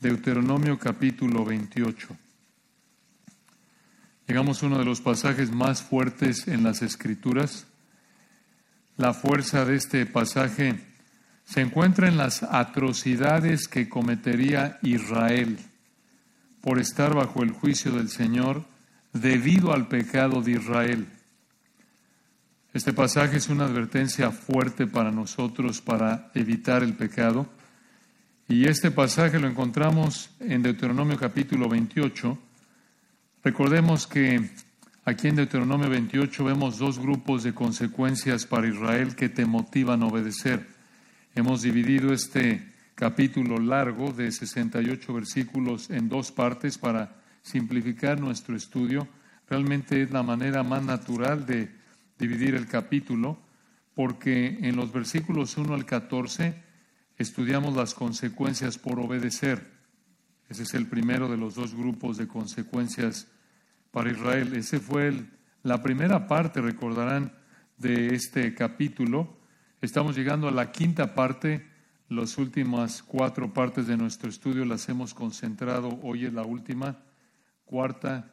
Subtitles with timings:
[0.00, 2.08] Deuteronomio capítulo 28.
[4.28, 7.66] Llegamos a uno de los pasajes más fuertes en las Escrituras.
[8.98, 10.80] La fuerza de este pasaje
[11.46, 15.58] se encuentra en las atrocidades que cometería Israel
[16.60, 18.66] por estar bajo el juicio del Señor
[19.14, 21.06] debido al pecado de Israel.
[22.74, 27.48] Este pasaje es una advertencia fuerte para nosotros para evitar el pecado.
[28.48, 32.38] Y este pasaje lo encontramos en Deuteronomio capítulo 28.
[33.42, 34.50] Recordemos que
[35.04, 40.06] aquí en Deuteronomio 28 vemos dos grupos de consecuencias para Israel que te motivan a
[40.06, 40.64] obedecer.
[41.34, 49.08] Hemos dividido este capítulo largo de 68 versículos en dos partes para simplificar nuestro estudio.
[49.50, 51.74] Realmente es la manera más natural de
[52.16, 53.40] dividir el capítulo,
[53.96, 56.65] porque en los versículos 1 al 14
[57.18, 59.70] estudiamos las consecuencias por obedecer.
[60.48, 63.26] Ese es el primero de los dos grupos de consecuencias
[63.90, 64.54] para Israel.
[64.54, 65.24] Ese fue
[65.62, 67.32] la primera parte, recordarán,
[67.78, 69.36] de este capítulo.
[69.80, 71.66] Estamos llegando a la quinta parte.
[72.08, 75.98] Las últimas cuatro partes de nuestro estudio las hemos concentrado.
[76.02, 76.98] Hoy es la última,
[77.64, 78.32] cuarta,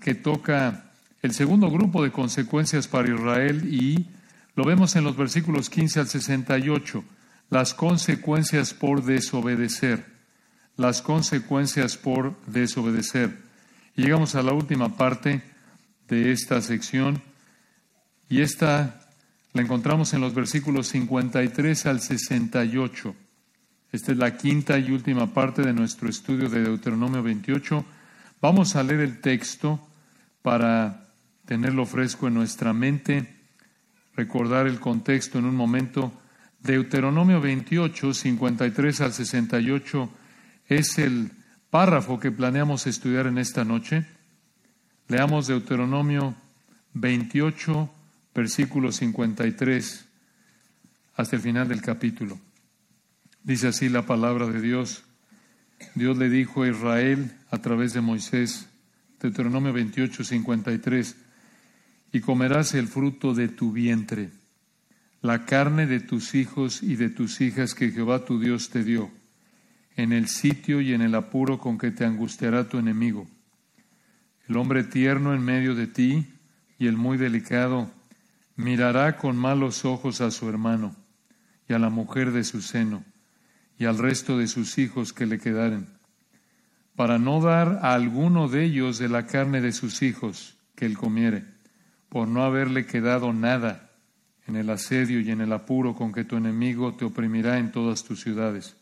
[0.00, 0.90] que toca
[1.22, 4.06] el segundo grupo de consecuencias para Israel y
[4.56, 7.04] lo vemos en los versículos 15 al 68,
[7.50, 10.04] las consecuencias por desobedecer,
[10.76, 13.38] las consecuencias por desobedecer.
[13.96, 15.42] Llegamos a la última parte
[16.08, 17.22] de esta sección
[18.28, 19.00] y esta
[19.52, 23.14] la encontramos en los versículos 53 al 68.
[23.92, 27.84] Esta es la quinta y última parte de nuestro estudio de Deuteronomio 28.
[28.40, 29.80] Vamos a leer el texto
[30.42, 31.14] para
[31.44, 33.36] tenerlo fresco en nuestra mente,
[34.16, 36.12] recordar el contexto en un momento.
[36.64, 40.10] Deuteronomio 28, 53 al 68
[40.66, 41.30] es el
[41.68, 44.06] párrafo que planeamos estudiar en esta noche.
[45.08, 46.34] Leamos Deuteronomio
[46.94, 47.90] 28,
[48.34, 50.06] versículo 53
[51.16, 52.40] hasta el final del capítulo.
[53.42, 55.04] Dice así la palabra de Dios.
[55.94, 58.70] Dios le dijo a Israel a través de Moisés,
[59.20, 61.16] Deuteronomio 28, 53,
[62.12, 64.30] y comerás el fruto de tu vientre,
[65.24, 69.10] la carne de tus hijos y de tus hijas que Jehová tu Dios te dio,
[69.96, 73.26] en el sitio y en el apuro con que te angustiará tu enemigo.
[74.46, 76.26] El hombre tierno en medio de ti
[76.78, 77.90] y el muy delicado
[78.56, 80.94] mirará con malos ojos a su hermano
[81.70, 83.02] y a la mujer de su seno
[83.78, 85.86] y al resto de sus hijos que le quedaren,
[86.96, 90.98] para no dar a alguno de ellos de la carne de sus hijos que él
[90.98, 91.44] comiere
[92.10, 93.83] por no haberle quedado nada
[94.46, 98.04] en el asedio y en el apuro con que tu enemigo te oprimirá en todas
[98.04, 98.76] tus ciudades.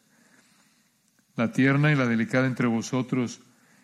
[1.36, 3.40] La tierna y la delicada entre vosotros,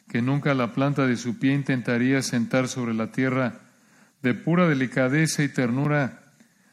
[0.09, 3.61] que nunca la planta de su pie intentaría sentar sobre la tierra,
[4.23, 6.33] de pura delicadeza y ternura,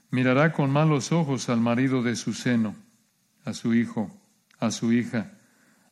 [0.09, 2.75] mirará con malos ojos al marido de su seno,
[3.43, 4.19] a su hijo,
[4.59, 5.33] a su hija,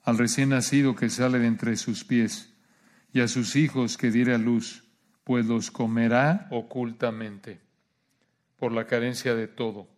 [0.04, 2.54] al recién nacido que sale de entre sus pies,
[3.14, 4.84] y a sus hijos que diere a luz
[5.24, 7.62] pues los comerá ocultamente
[8.64, 9.90] por la carencia de todo,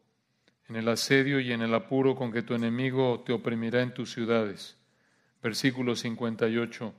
[0.67, 4.11] en el asedio y en el apuro con que tu enemigo te oprimirá en tus
[4.11, 4.75] ciudades.
[5.43, 6.91] Versículo 58.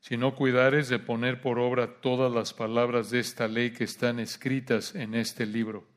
[0.00, 4.20] Si no cuidares de poner por obra todas las palabras de esta ley que están
[4.20, 5.88] escritas en este libro,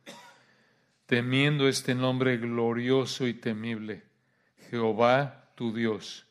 [1.07, 4.03] temiendo este nombre glorioso y temible,
[4.69, 6.25] Jehová tu Dios,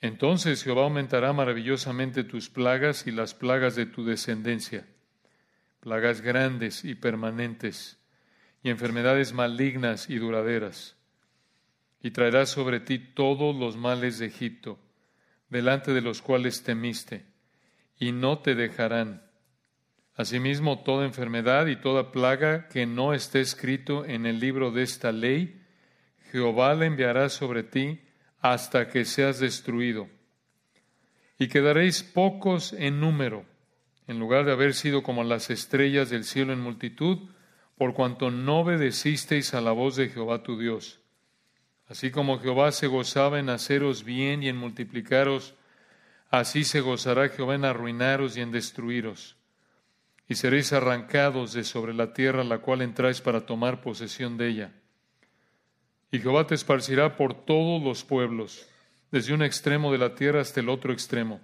[0.00, 4.88] entonces Jehová aumentará maravillosamente tus plagas y las plagas de tu descendencia,
[5.82, 7.98] plagas grandes y permanentes,
[8.62, 10.96] y enfermedades malignas y duraderas.
[12.00, 14.78] Y traerá sobre ti todos los males de Egipto,
[15.50, 17.26] delante de los cuales temiste,
[17.98, 19.24] y no te dejarán.
[20.14, 25.10] Asimismo, toda enfermedad y toda plaga que no esté escrito en el libro de esta
[25.10, 25.60] ley,
[26.30, 28.00] Jehová la enviará sobre ti,
[28.38, 30.08] hasta que seas destruido.
[31.38, 33.46] Y quedaréis pocos en número,
[34.12, 37.18] en lugar de haber sido como las estrellas del cielo en multitud,
[37.76, 41.00] por cuanto no obedecisteis a la voz de Jehová tu Dios.
[41.88, 45.54] Así como Jehová se gozaba en haceros bien y en multiplicaros,
[46.30, 49.36] así se gozará Jehová en arruinaros y en destruiros.
[50.28, 54.48] Y seréis arrancados de sobre la tierra a la cual entráis para tomar posesión de
[54.48, 54.72] ella
[56.12, 58.68] y Jehová te esparcirá por todos los pueblos,
[59.10, 61.40] desde un extremo de la tierra hasta el otro extremo.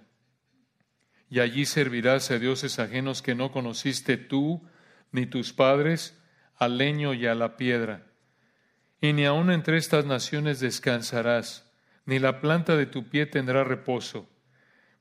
[1.29, 4.67] Y allí servirás a dioses ajenos que no conociste tú
[5.11, 6.19] ni tus padres,
[6.55, 8.05] al leño y a la piedra.
[9.01, 11.71] Y ni aun entre estas naciones descansarás,
[12.05, 14.29] ni la planta de tu pie tendrá reposo,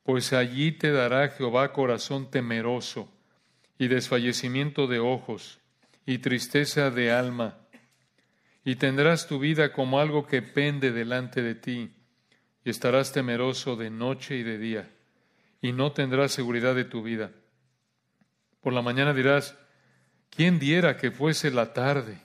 [0.04, 3.12] pues allí te dará Jehová corazón temeroso,
[3.78, 5.60] y desfallecimiento de ojos,
[6.06, 7.58] y tristeza de alma,
[8.64, 11.90] y tendrás tu vida como algo que pende delante de ti,
[12.64, 14.90] y estarás temeroso de noche y de día,
[15.60, 17.32] y no tendrás seguridad de tu vida.
[18.60, 19.56] Por la mañana dirás,
[20.30, 22.20] ¿quién diera que fuese la tarde?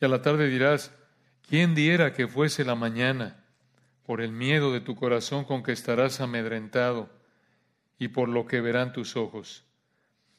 [0.00, 0.92] Y a la tarde dirás,
[1.48, 3.44] ¿quién diera que fuese la mañana?
[4.04, 7.10] Por el miedo de tu corazón con que estarás amedrentado,
[7.98, 9.64] y por lo que verán tus ojos.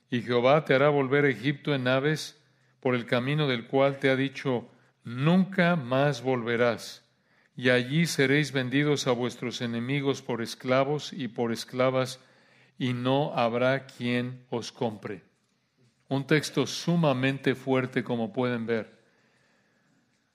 [0.09, 2.39] Y Jehová te hará volver a Egipto en naves,
[2.81, 4.69] por el camino del cual te ha dicho,
[5.05, 7.02] nunca más volverás,
[7.55, 12.19] y allí seréis vendidos a vuestros enemigos por esclavos y por esclavas,
[12.79, 15.21] y no habrá quien os compre.
[16.09, 18.99] Un texto sumamente fuerte, como pueden ver.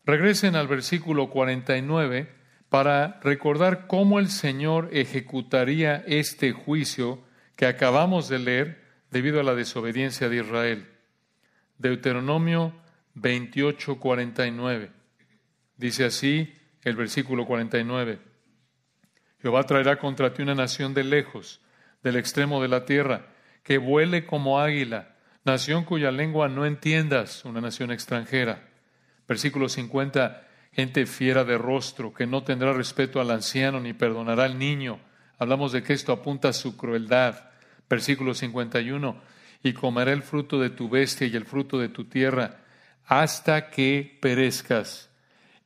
[0.05, 2.32] Regresen al versículo 49
[2.69, 7.23] para recordar cómo el Señor ejecutaría este juicio
[7.56, 10.88] que acabamos de leer debido a la desobediencia de Israel.
[11.79, 12.75] Deuteronomio
[13.14, 14.91] 28, 49.
[15.76, 16.53] Dice así
[16.88, 18.19] el versículo 49.
[19.40, 21.61] Jehová traerá contra ti una nación de lejos,
[22.02, 23.26] del extremo de la tierra,
[23.62, 28.69] que vuele como águila, nación cuya lengua no entiendas, una nación extranjera.
[29.26, 34.58] Versículo 50, gente fiera de rostro, que no tendrá respeto al anciano ni perdonará al
[34.58, 35.00] niño.
[35.38, 37.50] Hablamos de que esto apunta a su crueldad.
[37.88, 39.20] Versículo 51,
[39.62, 42.61] y comerá el fruto de tu bestia y el fruto de tu tierra,
[43.06, 45.07] hasta que perezcas,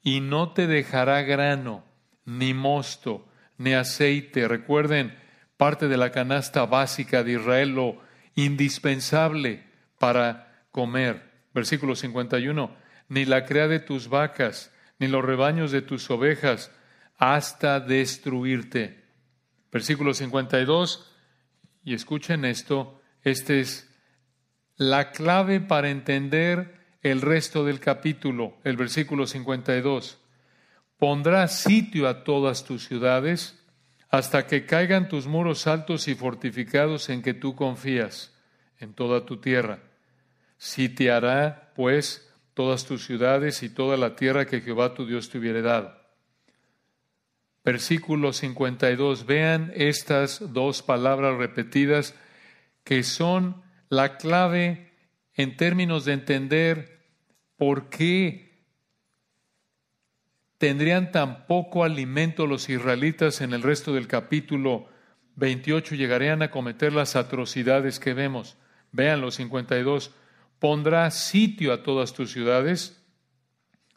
[0.02, 1.84] y no te dejará grano,
[2.25, 4.49] ni mosto, ni aceite.
[4.49, 5.16] Recuerden,
[5.56, 8.02] parte de la canasta básica de Israel, lo
[8.34, 9.64] indispensable
[9.99, 11.31] para comer.
[11.54, 12.75] Versículo 51,
[13.08, 16.72] ni la crea de tus vacas, ni los rebaños de tus ovejas,
[17.16, 19.05] hasta destruirte.
[19.70, 21.12] Versículo 52,
[21.84, 23.88] y escuchen esto, esta es
[24.76, 30.19] la clave para entender el resto del capítulo, el versículo 52.
[30.96, 33.58] Pondrá sitio a todas tus ciudades
[34.08, 38.32] hasta que caigan tus muros altos y fortificados en que tú confías
[38.78, 39.81] en toda tu tierra.
[40.58, 45.62] Sitiará, pues, todas tus ciudades y toda la tierra que Jehová tu Dios te hubiere
[45.62, 45.98] dado.
[47.64, 49.26] Versículo 52.
[49.26, 52.14] Vean estas dos palabras repetidas
[52.84, 54.93] que son la clave
[55.34, 56.91] en términos de entender
[57.62, 58.66] por qué
[60.58, 64.88] tendrían tan poco alimento los israelitas en el resto del capítulo
[65.36, 68.56] 28 llegarían a cometer las atrocidades que vemos.
[68.90, 70.10] Vean los 52
[70.58, 73.00] pondrá sitio a todas tus ciudades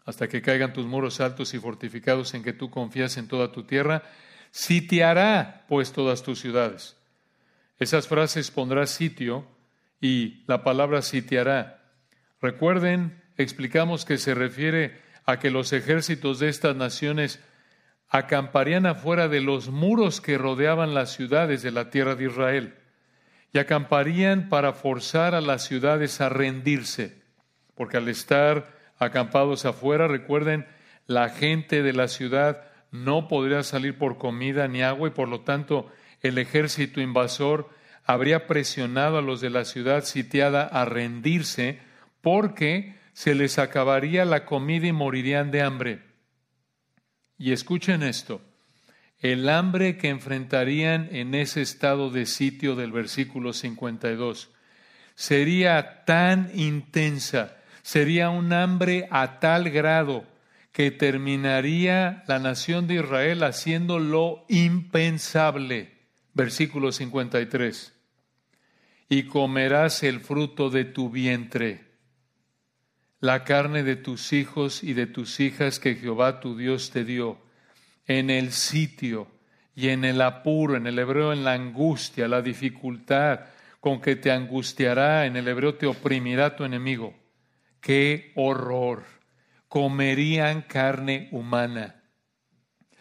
[0.06, 3.64] hasta que caigan tus muros altos y fortificados en que tú confías en toda tu
[3.64, 4.04] tierra.
[4.52, 6.98] Sitiará pues todas tus ciudades.
[7.80, 9.48] Esas frases pondrá sitio
[10.00, 11.82] y la palabra sitiará.
[12.40, 17.40] Recuerden, explicamos que se refiere a que los ejércitos de estas naciones
[18.10, 22.76] acamparían afuera de los muros que rodeaban las ciudades de la tierra de Israel
[23.52, 27.22] y acamparían para forzar a las ciudades a rendirse,
[27.74, 30.68] porque al estar acampados afuera, recuerden,
[31.08, 35.42] la gente de la ciudad no podría salir por comida ni agua y por lo
[35.42, 37.70] tanto el ejército invasor
[38.04, 41.80] habría presionado a los de la ciudad sitiada a rendirse
[42.22, 46.04] porque se les acabaría la comida y morirían de hambre.
[47.38, 48.42] Y escuchen esto,
[49.20, 54.52] el hambre que enfrentarían en ese estado de sitio del versículo 52
[55.16, 60.28] sería tan intensa, sería un hambre a tal grado
[60.74, 65.94] que terminaría la nación de Israel haciendo lo impensable.
[66.34, 67.94] Versículo 53.
[69.08, 71.85] Y comerás el fruto de tu vientre,
[73.26, 77.40] la carne de tus hijos y de tus hijas que Jehová tu Dios te dio
[78.06, 79.28] en el sitio
[79.76, 83.42] y en el apuro, en el hebreo en la angustia, la dificultad
[83.80, 87.16] con que te angustiará, en el hebreo te oprimirá tu enemigo.
[87.82, 89.04] ¡Qué horror!
[89.68, 92.04] Comerían carne humana,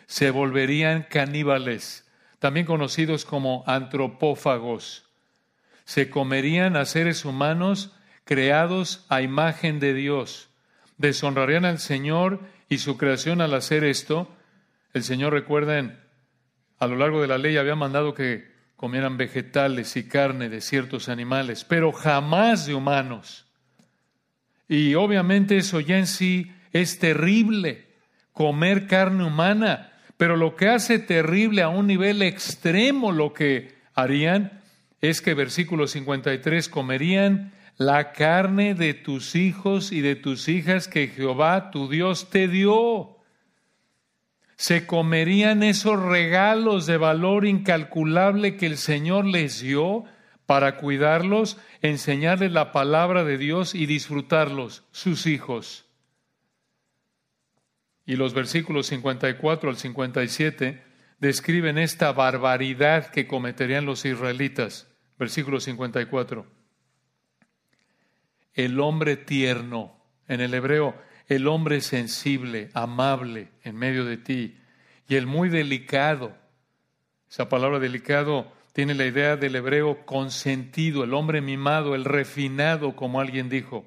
[0.07, 5.04] se volverían caníbales, también conocidos como antropófagos.
[5.85, 10.50] Se comerían a seres humanos creados a imagen de Dios.
[10.99, 14.35] Deshonrarían al Señor y su creación al hacer esto,
[14.93, 15.99] el Señor, recuerden,
[16.78, 21.09] a lo largo de la ley había mandado que comieran vegetales y carne de ciertos
[21.09, 23.47] animales, pero jamás de humanos.
[24.69, 27.87] Y obviamente eso ya en sí es terrible,
[28.33, 34.62] comer carne humana, Pero lo que hace terrible a un nivel extremo lo que harían
[35.00, 41.09] es que versículo 53 comerían la carne de tus hijos y de tus hijas que
[41.09, 43.19] Jehová tu Dios te dio.
[44.57, 50.04] Se comerían esos regalos de valor incalculable que el Señor les dio
[50.47, 55.87] para cuidarlos, enseñarles la palabra de Dios y disfrutarlos, sus hijos.
[58.07, 60.83] Y los versículos 54 al 57
[61.19, 64.88] describen esta barbaridad que cometerían los israelitas.
[65.19, 66.63] Versículo 54.
[68.54, 69.96] El hombre tierno,
[70.28, 70.94] en el hebreo,
[71.26, 74.58] el hombre sensible, amable en medio de ti,
[75.08, 76.37] y el muy delicado.
[77.30, 83.20] Esa palabra delicado tiene la idea del hebreo consentido, el hombre mimado, el refinado, como
[83.20, 83.84] alguien dijo.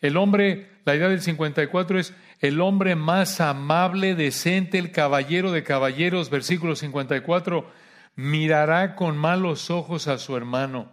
[0.00, 5.62] El hombre, la idea del 54 es el hombre más amable, decente, el caballero de
[5.62, 7.70] caballeros, versículo 54,
[8.14, 10.92] mirará con malos ojos a su hermano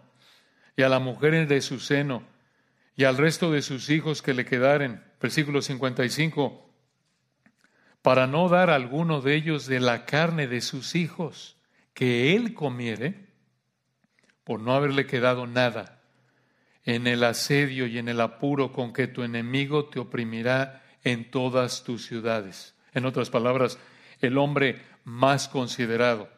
[0.76, 2.33] y a la mujer de su seno
[2.96, 6.70] y al resto de sus hijos que le quedaren, versículo 55,
[8.02, 11.56] para no dar a alguno de ellos de la carne de sus hijos
[11.94, 13.28] que él comiere,
[14.44, 16.02] por no haberle quedado nada,
[16.84, 21.82] en el asedio y en el apuro con que tu enemigo te oprimirá en todas
[21.82, 22.74] tus ciudades.
[22.92, 23.78] En otras palabras,
[24.20, 26.28] el hombre más considerado,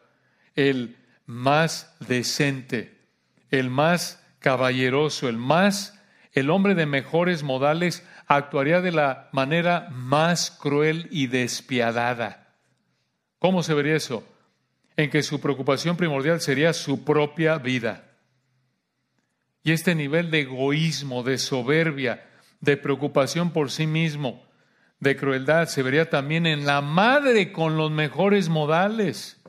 [0.55, 0.95] el
[1.25, 2.97] más decente,
[3.51, 5.96] el más caballeroso, el más,
[6.39, 12.53] el hombre de mejores modales, actuaría de la manera más cruel y despiadada.
[13.39, 14.23] ¿Cómo se vería eso?
[14.97, 18.03] en que su preocupación primordial sería su propia vida.
[19.63, 22.25] Y este nivel de egoísmo, de soberbia,
[22.59, 24.43] de preocupación por sí mismo,
[24.99, 29.39] de crueldad, se vería también en la madre con los mejores modales.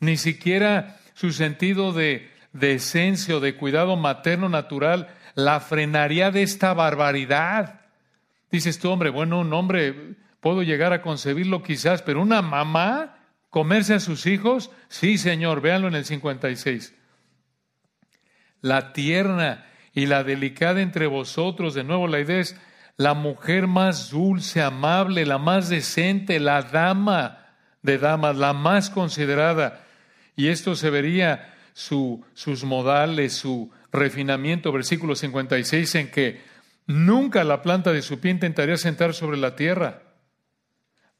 [0.00, 6.42] Ni siquiera su sentido de, de esencia o de cuidado materno natural la frenaría de
[6.42, 7.80] esta barbaridad.
[8.50, 13.14] Dices tú, hombre, bueno, un hombre, puedo llegar a concebirlo quizás, pero una mamá
[13.54, 14.72] ¿Comerse a sus hijos?
[14.88, 16.92] Sí, Señor, véanlo en el 56.
[18.62, 22.56] La tierna y la delicada entre vosotros, de nuevo la idea es
[22.96, 27.46] la mujer más dulce, amable, la más decente, la dama
[27.80, 29.86] de damas, la más considerada.
[30.34, 36.42] Y esto se vería su, sus modales, su refinamiento, versículo 56, en que
[36.86, 40.02] nunca la planta de su pie intentaría sentar sobre la tierra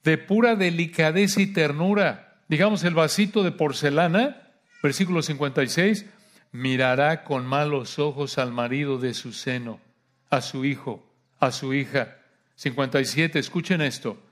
[0.04, 2.42] de pura delicadeza y ternura.
[2.48, 4.52] Digamos, el vasito de porcelana,
[4.82, 6.04] versículo 56,
[6.52, 9.80] mirará con malos ojos al marido de su seno,
[10.28, 12.18] a su hijo, a su hija.
[12.56, 14.22] 57, escuchen esto.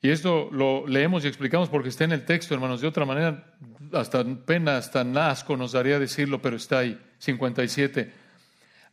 [0.00, 2.80] Y esto lo leemos y explicamos porque está en el texto, hermanos.
[2.80, 3.54] De otra manera,
[3.92, 5.00] hasta pena, hasta
[5.30, 7.00] asco nos daría decirlo, pero está ahí.
[7.18, 8.12] 57.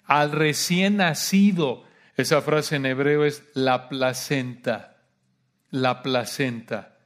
[0.06, 1.84] Al recién nacido,
[2.18, 4.96] esa frase en hebreo es la placenta
[5.76, 6.98] la placenta.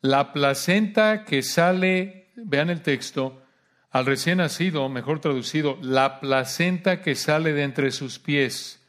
[0.00, 3.42] La placenta que sale, vean el texto,
[3.90, 8.80] al recién nacido, mejor traducido, la placenta que sale de entre sus pies,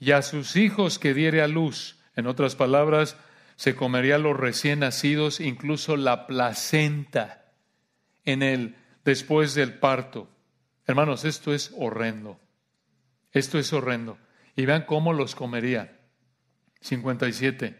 [0.00, 1.96] y a sus hijos que diere a luz.
[2.16, 3.16] En otras palabras,
[3.62, 7.44] se comería los recién nacidos, incluso la placenta
[8.24, 10.28] en el después del parto.
[10.84, 12.40] Hermanos, esto es horrendo.
[13.30, 14.18] Esto es horrendo.
[14.56, 15.96] Y vean cómo los comería.
[16.80, 17.78] 57.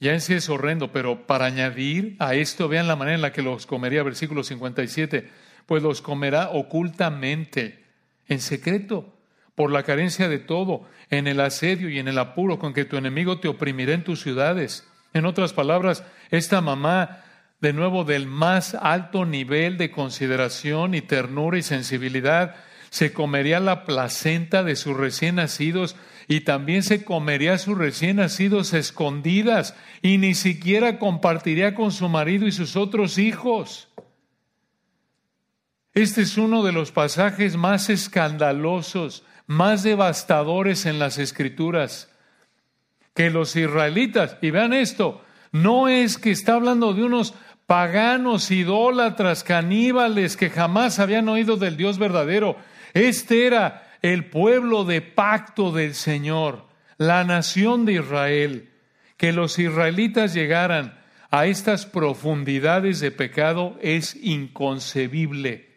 [0.00, 3.32] Ya en sí es horrendo, pero para añadir a esto, vean la manera en la
[3.32, 5.30] que los comería, versículo 57,
[5.66, 7.84] pues los comerá ocultamente,
[8.26, 9.19] en secreto,
[9.60, 12.96] por la carencia de todo, en el asedio y en el apuro con que tu
[12.96, 14.88] enemigo te oprimirá en tus ciudades.
[15.12, 17.18] En otras palabras, esta mamá,
[17.60, 22.56] de nuevo, del más alto nivel de consideración y ternura y sensibilidad,
[22.88, 25.94] se comería la placenta de sus recién nacidos
[26.26, 32.08] y también se comería a sus recién nacidos escondidas y ni siquiera compartiría con su
[32.08, 33.89] marido y sus otros hijos.
[35.92, 42.08] Este es uno de los pasajes más escandalosos, más devastadores en las escrituras.
[43.14, 47.34] Que los israelitas, y vean esto, no es que está hablando de unos
[47.66, 52.56] paganos, idólatras, caníbales que jamás habían oído del Dios verdadero.
[52.94, 56.66] Este era el pueblo de pacto del Señor,
[56.98, 58.70] la nación de Israel,
[59.16, 65.69] que los israelitas llegaran a estas profundidades de pecado es inconcebible.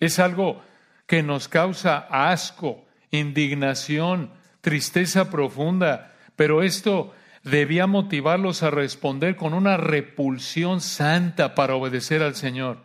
[0.00, 0.62] Es algo
[1.06, 9.76] que nos causa asco, indignación, tristeza profunda, pero esto debía motivarlos a responder con una
[9.76, 12.78] repulsión santa para obedecer al Señor.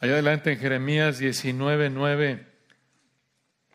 [0.00, 2.46] Allá adelante en Jeremías 19, 9,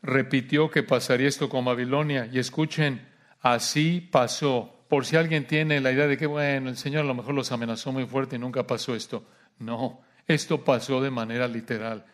[0.01, 2.29] repitió que pasaría esto con Babilonia.
[2.31, 3.07] Y escuchen,
[3.41, 4.85] así pasó.
[4.87, 7.51] Por si alguien tiene la idea de que, bueno, el Señor a lo mejor los
[7.51, 9.25] amenazó muy fuerte y nunca pasó esto.
[9.59, 12.05] No, esto pasó de manera literal.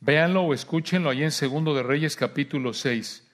[0.00, 3.28] Véanlo o escúchenlo ahí en Segundo de Reyes capítulo 6.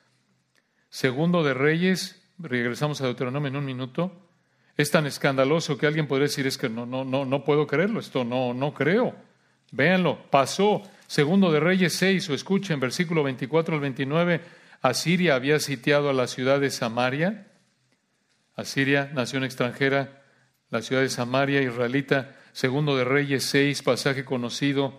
[0.90, 4.28] Segundo de Reyes, regresamos a Deuteronomio en un minuto.
[4.76, 8.00] Es tan escandaloso que alguien podría decir es que no, no, no, no puedo creerlo,
[8.00, 9.14] esto no, no creo.
[9.72, 10.82] Véanlo, pasó.
[11.06, 14.40] Segundo de Reyes 6, o escuchen, versículo 24 al 29,
[14.82, 17.48] Asiria había sitiado a la ciudad de Samaria.
[18.56, 20.22] Asiria, nación extranjera,
[20.70, 22.36] la ciudad de Samaria, israelita.
[22.58, 24.92] Segundo de Reyes 6, pasaje conocido.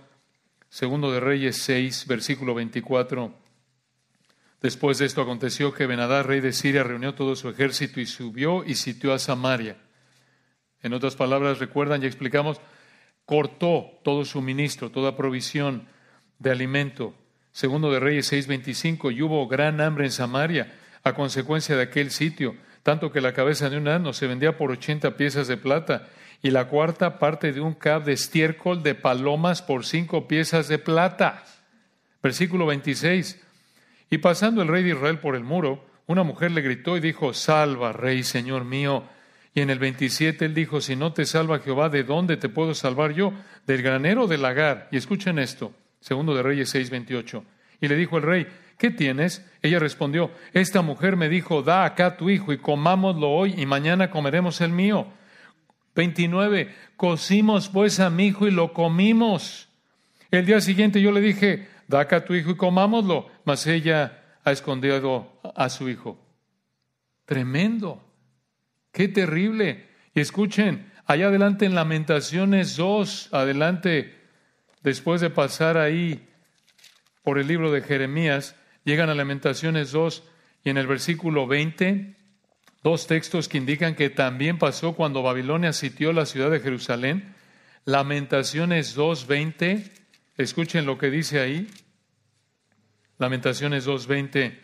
[0.70, 3.36] Segundo de Reyes 6, versículo 24.
[4.62, 8.64] Después de esto aconteció que Benadad, rey de Siria, reunió todo su ejército y subió
[8.64, 9.76] y sitió a Samaria.
[10.84, 12.62] En otras palabras, recuerdan, ya explicamos,
[13.26, 15.86] cortó todo suministro, toda provisión
[16.38, 17.14] de alimento.
[17.52, 22.56] Segundo de Reyes 6:25, y hubo gran hambre en Samaria a consecuencia de aquel sitio,
[22.84, 26.08] tanto que la cabeza de un asno se vendía por ochenta piezas de plata
[26.42, 30.80] y la cuarta parte de un cab de estiércol de palomas por cinco piezas de
[30.80, 31.44] plata.
[32.24, 33.42] Versículo 26.
[34.10, 37.34] Y pasando el rey de Israel por el muro, una mujer le gritó y dijo,
[37.34, 39.04] Salva, rey, señor mío.
[39.54, 42.74] Y en el 27 él dijo, Si no te salva Jehová, ¿de dónde te puedo
[42.74, 43.34] salvar yo?
[43.68, 44.88] ¿Del granero o del lagar?
[44.92, 47.44] Y escuchen esto, segundo de Reyes 6, 28.
[47.82, 49.46] Y le dijo el rey, ¿qué tienes?
[49.62, 54.10] Ella respondió, Esta mujer me dijo, Da acá tu hijo y comámoslo hoy y mañana
[54.10, 55.08] comeremos el mío.
[56.00, 56.74] 29.
[56.96, 59.68] Cocimos pues a mi hijo y lo comimos.
[60.32, 63.28] El día siguiente yo le dije, da acá a tu hijo y comámoslo.
[63.44, 66.18] Mas ella ha escondido a su hijo.
[67.26, 68.02] Tremendo.
[68.94, 69.90] Qué terrible.
[70.16, 74.16] Y escuchen, allá adelante en Lamentaciones 2, adelante,
[74.82, 76.30] después de pasar ahí
[77.24, 80.24] por el libro de Jeremías, llegan a Lamentaciones 2
[80.64, 82.16] y en el versículo 20,
[82.84, 87.36] dos textos que indican que también pasó cuando Babilonia sitió la ciudad de Jerusalén.
[87.86, 90.00] Lamentaciones 2.20
[90.40, 91.68] Escuchen lo que dice ahí.
[93.18, 94.58] Lamentaciones 2.20.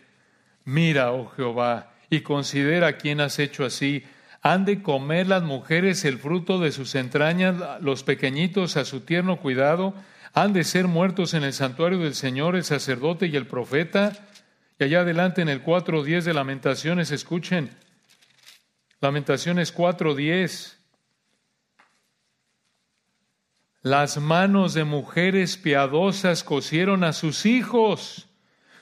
[0.64, 4.02] Mira, oh Jehová, y considera quién has hecho así.
[4.40, 9.36] Han de comer las mujeres el fruto de sus entrañas, los pequeñitos a su tierno
[9.36, 9.92] cuidado.
[10.32, 14.12] Han de ser muertos en el santuario del Señor el sacerdote y el profeta.
[14.78, 17.68] Y allá adelante en el 4.10 de Lamentaciones, escuchen.
[19.00, 20.76] Lamentaciones 4.10.
[23.82, 28.28] Las manos de mujeres piadosas cosieron a sus hijos.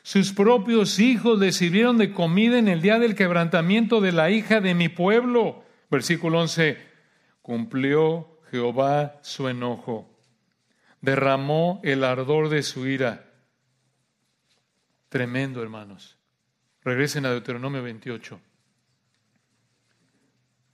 [0.03, 4.61] Sus propios hijos les sirvieron de comida en el día del quebrantamiento de la hija
[4.61, 5.63] de mi pueblo.
[5.91, 6.79] Versículo 11.
[7.43, 10.09] Cumplió Jehová su enojo.
[11.01, 13.31] Derramó el ardor de su ira.
[15.09, 16.17] Tremendo, hermanos.
[16.83, 18.41] Regresen a Deuteronomio 28.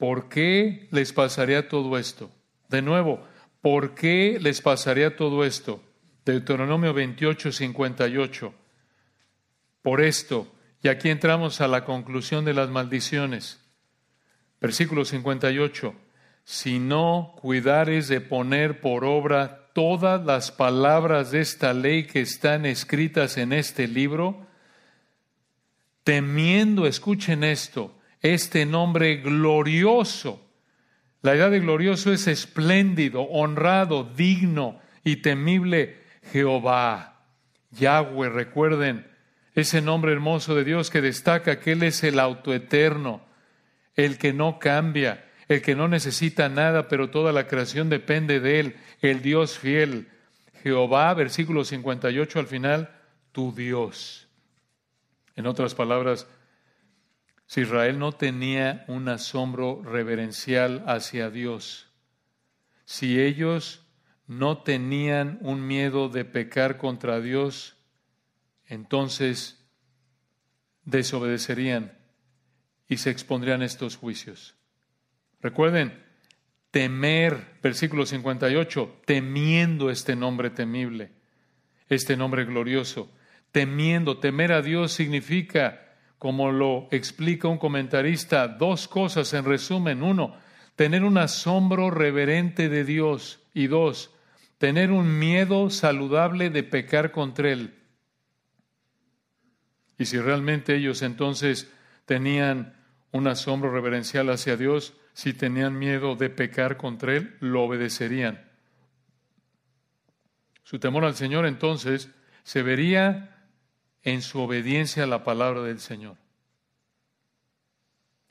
[0.00, 2.28] ¿Por qué les pasaría todo esto?
[2.68, 3.24] De nuevo,
[3.60, 5.82] ¿Por qué les pasaría todo esto?
[6.24, 8.54] Deuteronomio 28, 58.
[9.82, 10.50] Por esto,
[10.82, 13.60] y aquí entramos a la conclusión de las maldiciones.
[14.60, 15.94] Versículo 58.
[16.44, 22.64] Si no cuidares de poner por obra todas las palabras de esta ley que están
[22.64, 24.46] escritas en este libro,
[26.02, 30.50] temiendo, escuchen esto, este nombre glorioso
[31.22, 35.98] la edad de glorioso es espléndido, honrado, digno y temible
[36.33, 37.26] Jehová.
[37.72, 39.06] Yahweh, recuerden
[39.54, 43.22] ese nombre hermoso de Dios que destaca que Él es el autoeterno,
[43.96, 48.61] el que no cambia, el que no necesita nada, pero toda la creación depende de
[48.61, 50.09] Él, el Dios fiel.
[50.62, 52.90] Jehová, versículo 58 al final,
[53.33, 54.28] tu Dios.
[55.37, 56.26] En otras palabras,
[57.50, 61.90] si Israel no tenía un asombro reverencial hacia Dios,
[62.84, 63.84] si ellos
[64.28, 67.76] no tenían un miedo de pecar contra Dios,
[68.66, 69.66] entonces
[70.84, 71.98] desobedecerían
[72.86, 74.54] y se expondrían estos juicios.
[75.40, 76.00] Recuerden,
[76.70, 81.10] temer, versículo 58, temiendo este nombre temible,
[81.88, 83.12] este nombre glorioso,
[83.50, 85.89] temiendo, temer a Dios significa
[86.20, 90.02] como lo explica un comentarista, dos cosas en resumen.
[90.02, 90.37] Uno,
[90.76, 94.11] tener un asombro reverente de Dios y dos,
[94.59, 97.74] tener un miedo saludable de pecar contra Él.
[99.96, 101.72] Y si realmente ellos entonces
[102.04, 102.74] tenían
[103.12, 108.46] un asombro reverencial hacia Dios, si tenían miedo de pecar contra Él, lo obedecerían.
[110.64, 112.11] Su temor al Señor entonces
[112.42, 113.39] se vería
[114.02, 116.16] en su obediencia a la palabra del Señor.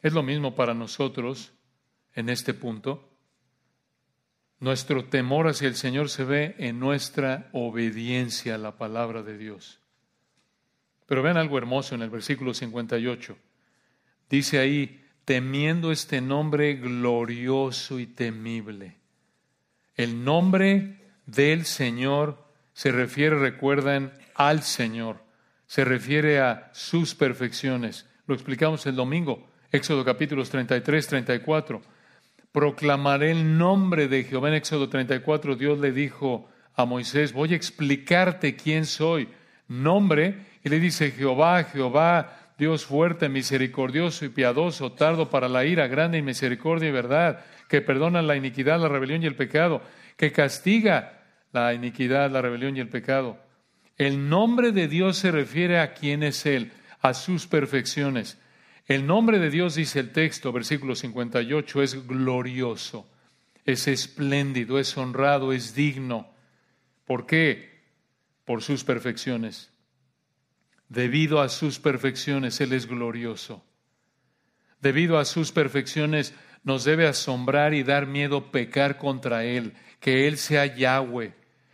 [0.01, 1.51] Es lo mismo para nosotros
[2.13, 3.10] en este punto.
[4.60, 9.79] Nuestro temor hacia el Señor se ve en nuestra obediencia a la palabra de Dios.
[11.05, 13.38] Pero vean algo hermoso en el versículo 58.
[14.29, 18.97] Dice ahí, temiendo este nombre glorioso y temible.
[19.95, 25.29] El nombre del Señor se refiere, recuerden, al Señor.
[25.69, 28.08] Se refiere a sus perfecciones.
[28.25, 31.79] Lo explicamos el domingo, Éxodo capítulos 33, 34.
[32.51, 35.55] Proclamaré el nombre de Jehová en Éxodo 34.
[35.55, 39.29] Dios le dijo a Moisés, voy a explicarte quién soy.
[39.67, 45.86] Nombre, y le dice Jehová, Jehová, Dios fuerte, misericordioso y piadoso, tardo para la ira,
[45.86, 49.84] grande en misericordia y verdad, que perdona la iniquidad, la rebelión y el pecado,
[50.17, 53.49] que castiga la iniquidad, la rebelión y el pecado.
[54.00, 58.38] El nombre de Dios se refiere a quién es Él, a sus perfecciones.
[58.88, 63.12] El nombre de Dios, dice el texto, versículo 58, es glorioso,
[63.66, 66.30] es espléndido, es honrado, es digno.
[67.04, 67.82] ¿Por qué?
[68.46, 69.70] Por sus perfecciones.
[70.88, 73.66] Debido a sus perfecciones, Él es glorioso.
[74.80, 76.34] Debido a sus perfecciones,
[76.64, 81.34] nos debe asombrar y dar miedo pecar contra Él, que Él sea Yahweh,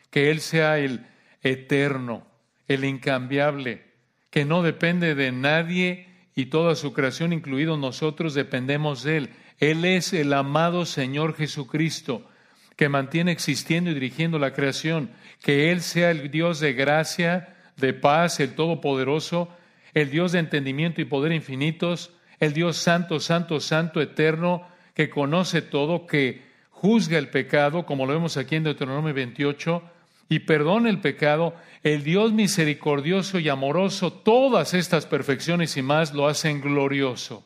[0.10, 1.06] que Él sea el
[1.46, 2.26] eterno,
[2.68, 3.84] el incambiable,
[4.32, 9.30] que no depende de nadie y toda su creación, incluidos nosotros, dependemos de Él.
[9.60, 12.28] Él es el amado Señor Jesucristo,
[12.76, 17.94] que mantiene existiendo y dirigiendo la creación, que Él sea el Dios de gracia, de
[17.94, 19.50] paz, el Todopoderoso,
[19.94, 25.62] el Dios de entendimiento y poder infinitos, el Dios santo, santo, santo, eterno, que conoce
[25.62, 29.84] todo, que juzga el pecado, como lo vemos aquí en Deuteronomio 28,
[30.28, 36.28] y perdona el pecado, el Dios misericordioso y amoroso, todas estas perfecciones y más lo
[36.28, 37.46] hacen glorioso.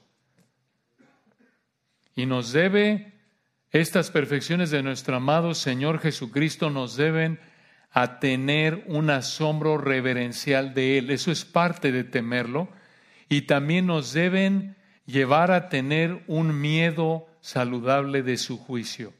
[2.15, 3.13] Y nos debe,
[3.71, 7.39] estas perfecciones de nuestro amado Señor Jesucristo nos deben
[7.91, 11.09] a tener un asombro reverencial de Él.
[11.09, 12.69] Eso es parte de temerlo.
[13.29, 19.13] Y también nos deben llevar a tener un miedo saludable de su juicio.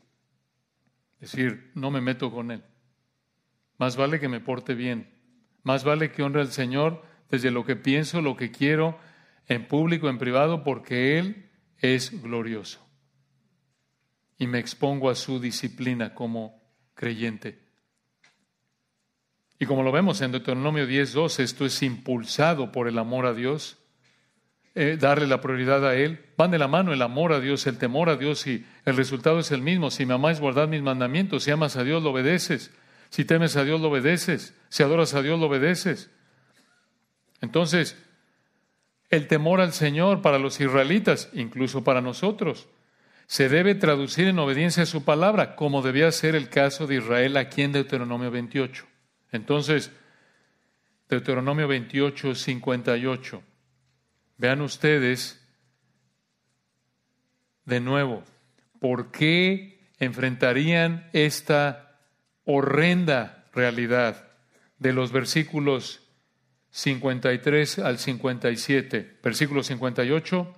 [1.19, 2.63] Es decir, no me meto con Él.
[3.79, 5.09] Más vale que me porte bien.
[5.63, 8.99] Más vale que honre al Señor desde lo que pienso, lo que quiero,
[9.47, 12.85] en público, en privado, porque Él es glorioso.
[14.37, 16.61] Y me expongo a su disciplina como
[16.93, 17.59] creyente.
[19.57, 23.77] Y como lo vemos en Deuteronomio 10.2, esto es impulsado por el amor a Dios,
[24.75, 26.25] eh, darle la prioridad a Él.
[26.37, 29.39] Van de la mano el amor a Dios, el temor a Dios y el resultado
[29.39, 29.89] es el mismo.
[29.89, 31.43] Si me amáis, guardad mis mandamientos.
[31.43, 32.71] Si amas a Dios, lo obedeces.
[33.10, 34.54] Si temes a Dios, lo obedeces.
[34.69, 36.10] Si adoras a Dios, lo obedeces.
[37.41, 37.98] Entonces,
[39.10, 42.67] el temor al Señor para los israelitas, incluso para nosotros,
[43.26, 47.38] se debe traducir en obediencia a su palabra, como debía ser el caso de Israel
[47.38, 48.86] aquí en Deuteronomio 28.
[49.32, 49.91] Entonces,
[51.08, 53.43] Deuteronomio 28, 58.
[54.38, 55.39] Vean ustedes
[57.65, 58.24] de nuevo,
[58.80, 61.88] ¿por qué enfrentarían esta
[62.51, 64.27] horrenda realidad
[64.79, 66.01] de los versículos
[66.71, 69.19] 53 al 57?
[69.23, 70.55] Versículo 58.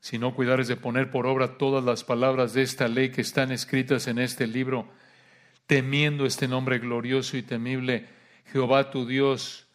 [0.00, 3.52] Si no cuidares de poner por obra todas las palabras de esta ley que están
[3.52, 4.88] escritas en este libro,
[5.66, 8.06] temiendo este nombre glorioso y temible,
[8.52, 9.66] Jehová tu Dios,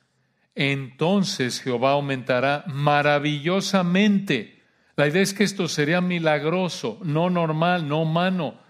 [0.56, 4.64] entonces Jehová aumentará maravillosamente.
[4.96, 8.61] La idea es que esto sería milagroso, no normal, no humano.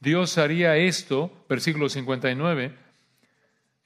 [0.00, 2.74] Dios haría esto, versículo 59,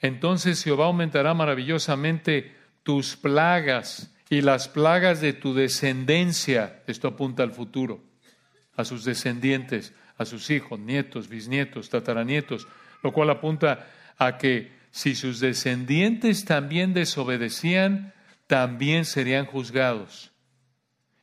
[0.01, 6.83] entonces Jehová aumentará maravillosamente tus plagas y las plagas de tu descendencia.
[6.87, 8.03] Esto apunta al futuro,
[8.77, 12.67] a sus descendientes, a sus hijos, nietos, bisnietos, tataranietos,
[13.03, 18.13] lo cual apunta a que si sus descendientes también desobedecían,
[18.47, 20.33] también serían juzgados.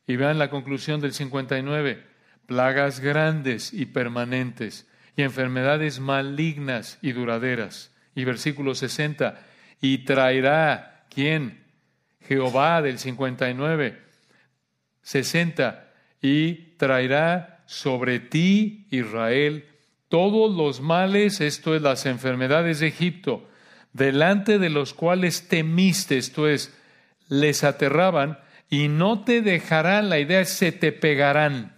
[0.06, 2.02] Y vean la conclusión del 59,
[2.48, 7.94] plagas grandes y permanentes y enfermedades malignas y duraderas.
[8.14, 9.38] Y versículo 60,
[9.82, 11.62] y traerá, ¿quién?
[12.26, 13.98] Jehová del 59,
[15.02, 19.66] 60, y traerá sobre ti, Israel,
[20.08, 23.46] todos los males, esto es las enfermedades de Egipto,
[23.92, 26.74] delante de los cuales temiste, esto es,
[27.28, 28.38] les aterraban,
[28.70, 31.77] y no te dejarán, la idea es se te pegarán.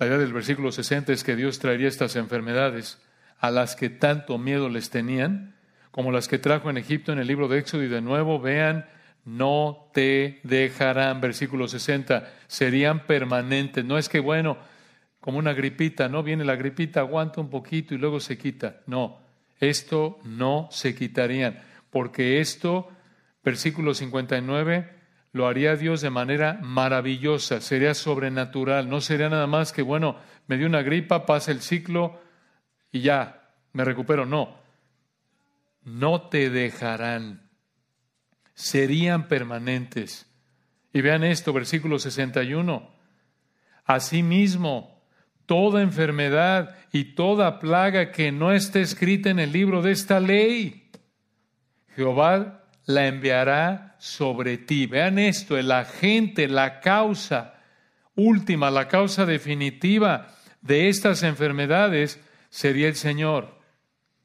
[0.00, 2.98] La idea del versículo 60 es que Dios traería estas enfermedades
[3.38, 5.54] a las que tanto miedo les tenían,
[5.90, 8.86] como las que trajo en Egipto en el libro de Éxodo y de nuevo vean,
[9.26, 13.84] no te dejarán, versículo 60, serían permanentes.
[13.84, 14.56] No es que, bueno,
[15.20, 16.22] como una gripita, ¿no?
[16.22, 18.80] Viene la gripita, aguanta un poquito y luego se quita.
[18.86, 19.18] No,
[19.58, 21.60] esto no se quitarían,
[21.90, 22.88] porque esto,
[23.44, 24.99] versículo 59,
[25.32, 30.16] lo haría Dios de manera maravillosa, sería sobrenatural, no sería nada más que, bueno,
[30.46, 32.20] me dio una gripa, pasa el ciclo
[32.90, 34.26] y ya, me recupero.
[34.26, 34.56] No,
[35.84, 37.48] no te dejarán,
[38.54, 40.26] serían permanentes.
[40.92, 42.90] Y vean esto, versículo 61.
[43.84, 45.00] Asimismo,
[45.46, 50.90] toda enfermedad y toda plaga que no esté escrita en el libro de esta ley,
[51.94, 52.59] Jehová
[52.94, 54.86] la enviará sobre ti.
[54.86, 57.54] Vean esto, el agente, la causa
[58.14, 60.28] última, la causa definitiva
[60.60, 63.58] de estas enfermedades sería el Señor,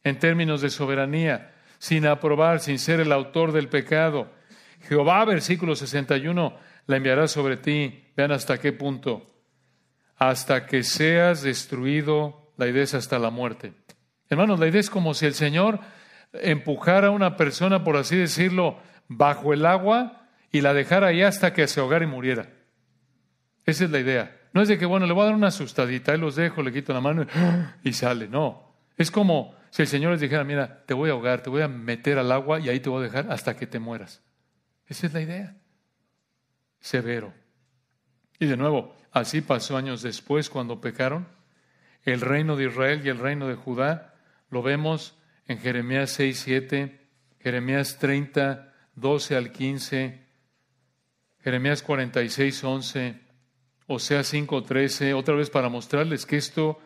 [0.04, 4.32] en términos de soberanía, sin aprobar, sin ser el autor del pecado.
[4.88, 8.04] Jehová, versículo 61, la enviará sobre ti.
[8.16, 9.26] Vean hasta qué punto.
[10.18, 13.74] Hasta que seas destruido, la idea es hasta la muerte.
[14.30, 15.80] Hermanos, la idea es como si el Señor
[16.42, 21.54] empujar a una persona, por así decirlo, bajo el agua y la dejara ahí hasta
[21.54, 22.50] que se ahogara y muriera.
[23.66, 24.42] Esa es la idea.
[24.54, 26.72] No es de que, bueno, le voy a dar una asustadita, y los dejo, le
[26.72, 27.26] quito la mano
[27.84, 28.28] y sale.
[28.28, 28.74] No.
[28.96, 31.68] Es como si el Señor les dijera, mira, te voy a ahogar, te voy a
[31.68, 34.22] meter al agua y ahí te voy a dejar hasta que te mueras.
[34.88, 35.58] Esa es la idea.
[36.80, 37.34] Severo.
[38.40, 41.28] Y de nuevo, así pasó años después cuando pecaron.
[42.04, 44.14] El reino de Israel y el reino de Judá
[44.50, 45.18] lo vemos
[45.48, 47.00] en Jeremías 6, 7,
[47.40, 50.26] Jeremías 30, 12 al 15,
[51.44, 53.20] Jeremías 46, 11,
[53.88, 56.80] Oseas 5, 13, otra vez para mostrarles que esto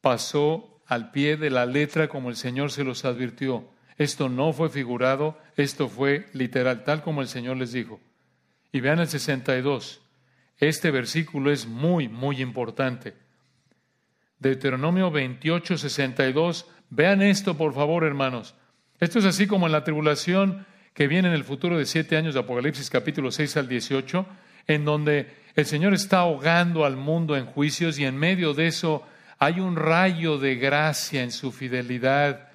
[0.00, 3.68] pasó al pie de la letra como el Señor se los advirtió.
[3.96, 8.00] Esto no fue figurado, esto fue literal, tal como el Señor les dijo.
[8.70, 10.00] Y vean el 62.
[10.58, 13.14] Este versículo es muy, muy importante.
[14.38, 18.54] Deuteronomio 28, 62 Vean esto, por favor, hermanos.
[19.00, 22.34] Esto es así como en la tribulación que viene en el futuro de siete años
[22.34, 24.26] de Apocalipsis capítulo 6 al 18,
[24.66, 29.06] en donde el Señor está ahogando al mundo en juicios y en medio de eso
[29.38, 32.50] hay un rayo de gracia en su fidelidad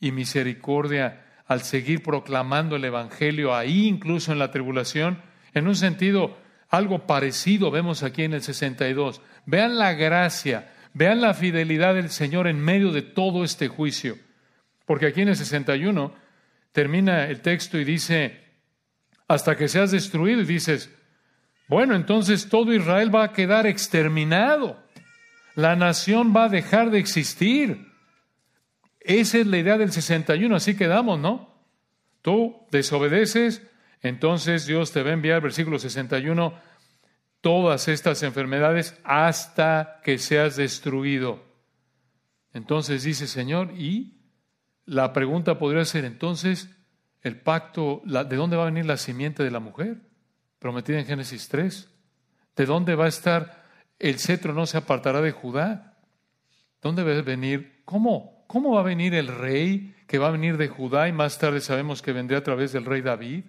[0.00, 5.20] y misericordia al seguir proclamando el Evangelio ahí incluso en la tribulación.
[5.52, 6.38] En un sentido,
[6.70, 9.20] algo parecido vemos aquí en el 62.
[9.44, 14.16] Vean la gracia Vean la fidelidad del Señor en medio de todo este juicio.
[14.86, 16.14] Porque aquí en el 61
[16.72, 18.40] termina el texto y dice,
[19.28, 20.90] hasta que seas destruido, y dices,
[21.66, 24.82] bueno, entonces todo Israel va a quedar exterminado.
[25.56, 27.92] La nación va a dejar de existir.
[29.00, 31.54] Esa es la idea del 61, así quedamos, ¿no?
[32.22, 33.62] Tú desobedeces,
[34.00, 36.54] entonces Dios te va a enviar, versículo 61,
[37.44, 41.44] todas estas enfermedades hasta que seas destruido.
[42.54, 44.22] Entonces dice Señor, y
[44.86, 46.74] la pregunta podría ser entonces,
[47.20, 50.00] el pacto, ¿de dónde va a venir la simiente de la mujer?
[50.58, 51.90] Prometida en Génesis 3.
[52.56, 53.62] ¿De dónde va a estar
[53.98, 55.98] el cetro no se apartará de Judá?
[56.80, 57.82] ¿Dónde va a venir?
[57.84, 58.46] ¿Cómo?
[58.46, 61.60] ¿Cómo va a venir el rey que va a venir de Judá y más tarde
[61.60, 63.44] sabemos que vendría a través del rey David?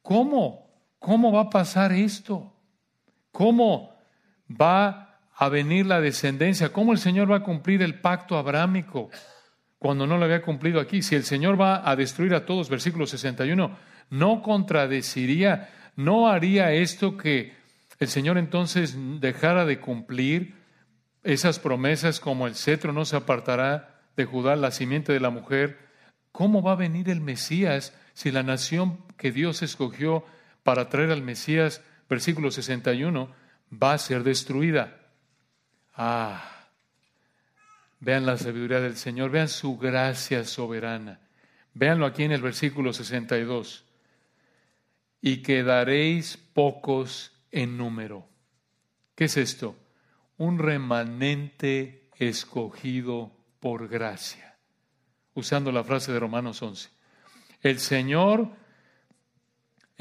[0.00, 0.70] ¿Cómo?
[0.98, 2.56] ¿Cómo va a pasar esto?
[3.40, 3.96] ¿Cómo
[4.50, 6.74] va a venir la descendencia?
[6.74, 9.08] ¿Cómo el Señor va a cumplir el pacto abrámico
[9.78, 11.00] cuando no lo había cumplido aquí?
[11.00, 13.78] Si el Señor va a destruir a todos, versículo 61,
[14.10, 17.54] no contradeciría, no haría esto que
[17.98, 20.56] el Señor entonces dejara de cumplir
[21.22, 25.78] esas promesas como el cetro no se apartará de Judá, la simiente de la mujer.
[26.30, 30.26] ¿Cómo va a venir el Mesías si la nación que Dios escogió
[30.62, 33.32] para traer al Mesías versículo 61,
[33.72, 34.98] va a ser destruida.
[35.94, 36.66] Ah,
[38.00, 41.20] vean la sabiduría del Señor, vean su gracia soberana.
[41.72, 43.84] Véanlo aquí en el versículo 62.
[45.22, 48.26] Y quedaréis pocos en número.
[49.14, 49.76] ¿Qué es esto?
[50.36, 54.56] Un remanente escogido por gracia.
[55.34, 56.88] Usando la frase de Romanos 11.
[57.62, 58.50] El Señor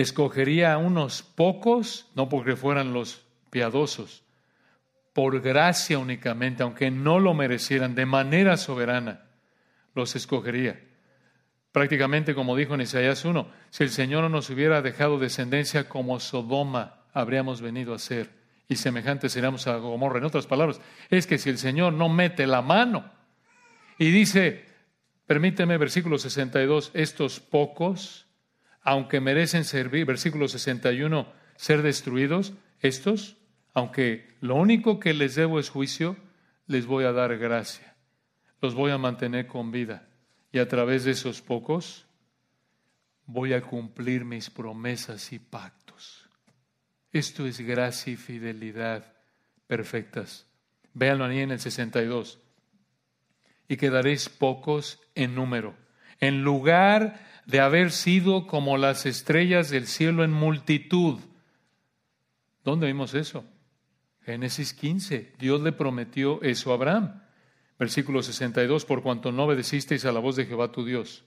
[0.02, 4.24] escogería a unos pocos, no porque fueran los piadosos,
[5.14, 9.26] por gracia únicamente, aunque no lo merecieran, de manera soberana,
[9.94, 10.80] los escogería.
[11.74, 16.22] Prácticamente como dijo en Isaías 1, si el Señor no nos hubiera dejado descendencia como
[16.22, 18.30] Sodoma, habríamos venido a ser
[18.70, 20.20] y semejantes seríamos a Gomorra.
[20.20, 23.12] En otras palabras, es que si el Señor no mete la mano
[23.98, 24.66] y dice,
[25.28, 28.29] permíteme, versículo 62, estos pocos,
[28.82, 33.38] aunque merecen servir, versículo 61, ser destruidos, estos,
[33.74, 36.18] aunque lo único que les debo es juicio,
[36.68, 37.96] les voy a dar gracia,
[38.62, 40.08] los voy a mantener con vida
[40.52, 42.06] y a través de esos pocos
[43.26, 46.28] voy a cumplir mis promesas y pactos.
[47.12, 49.14] Esto es gracia y fidelidad
[49.68, 50.48] perfectas.
[50.94, 52.40] Véanlo ahí en el 62.
[53.68, 55.76] Y quedaréis pocos en número.
[56.20, 61.20] En lugar de haber sido como las estrellas del cielo en multitud.
[62.64, 63.44] ¿Dónde vimos eso?
[64.24, 65.34] Génesis 15.
[65.40, 67.24] Dios le prometió eso a Abraham.
[67.80, 71.26] Versículo 62, por cuanto no obedecisteis a la voz de Jehová tu Dios.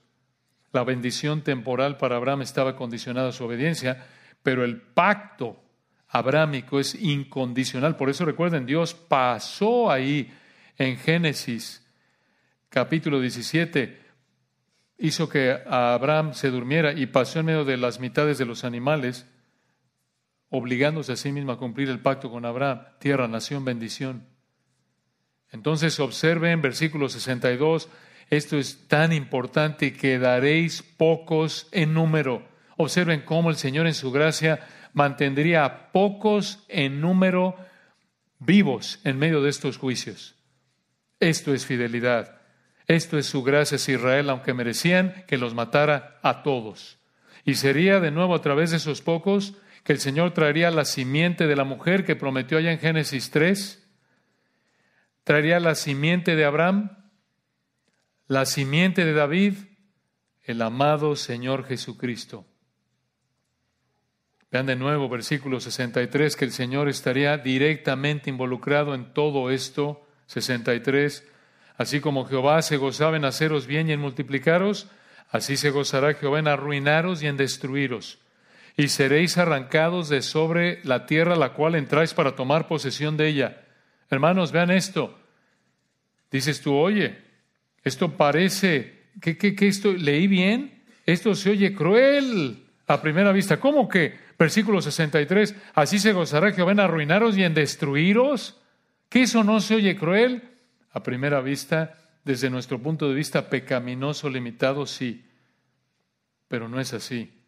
[0.70, 4.06] La bendición temporal para Abraham estaba condicionada a su obediencia,
[4.44, 5.60] pero el pacto
[6.06, 7.96] abrámico es incondicional.
[7.96, 10.32] Por eso recuerden, Dios pasó ahí
[10.78, 11.84] en Génesis
[12.68, 14.01] capítulo 17,
[15.02, 19.26] hizo que Abraham se durmiera y pasó en medio de las mitades de los animales,
[20.48, 24.28] obligándose a sí mismo a cumplir el pacto con Abraham, tierra, nación, bendición.
[25.50, 27.88] Entonces observen versículo 62,
[28.30, 32.46] esto es tan importante que daréis pocos en número.
[32.76, 34.60] Observen cómo el Señor en su gracia
[34.92, 37.56] mantendría a pocos en número
[38.38, 40.36] vivos en medio de estos juicios.
[41.18, 42.41] Esto es fidelidad.
[42.92, 46.98] Esto es su gracia Israel, aunque merecían que los matara a todos.
[47.44, 51.46] Y sería de nuevo a través de esos pocos que el Señor traería la simiente
[51.46, 53.82] de la mujer que prometió allá en Génesis 3
[55.24, 56.90] traería la simiente de Abraham,
[58.26, 59.54] la simiente de David,
[60.42, 62.46] el amado Señor Jesucristo.
[64.50, 70.06] Vean de nuevo versículo 63 que el Señor estaría directamente involucrado en todo esto.
[70.26, 71.26] 63.
[71.82, 74.86] Así como Jehová se gozaba en haceros bien y en multiplicaros,
[75.30, 78.20] así se gozará Jehová en arruinaros y en destruiros.
[78.76, 83.62] Y seréis arrancados de sobre la tierra la cual entráis para tomar posesión de ella
[84.12, 85.18] Hermanos, vean esto.
[86.30, 87.16] Dices tú, oye,
[87.82, 89.90] esto parece, ¿qué, qué, qué esto?
[89.90, 90.84] ¿Leí bien?
[91.06, 93.58] Esto se oye cruel a primera vista.
[93.58, 94.14] ¿Cómo que?
[94.38, 98.60] Versículo 63, así se gozará Jehová en arruinaros y en destruiros.
[99.08, 100.51] ¿Que eso no se oye cruel?
[100.92, 105.24] A primera vista, desde nuestro punto de vista pecaminoso, limitado, sí,
[106.48, 107.42] pero no es así.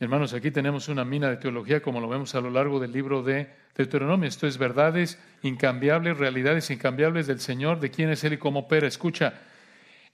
[0.00, 3.22] Hermanos, aquí tenemos una mina de teología como lo vemos a lo largo del libro
[3.22, 4.28] de Deuteronomio.
[4.28, 8.86] Esto es verdades incambiables, realidades incambiables del Señor, de quién es Él y cómo opera.
[8.86, 9.34] Escucha,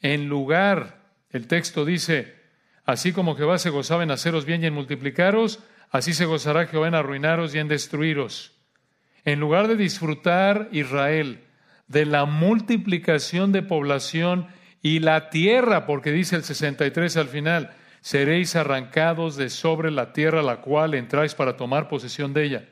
[0.00, 2.34] en lugar, el texto dice,
[2.84, 5.60] así como Jehová se gozaba en haceros bien y en multiplicaros,
[5.90, 8.52] así se gozará Jehová en arruinaros y en destruiros.
[9.24, 11.43] En lugar de disfrutar Israel
[11.86, 14.46] de la multiplicación de población
[14.82, 20.42] y la tierra, porque dice el 63 al final, seréis arrancados de sobre la tierra
[20.42, 22.68] la cual entráis para tomar posesión de ella.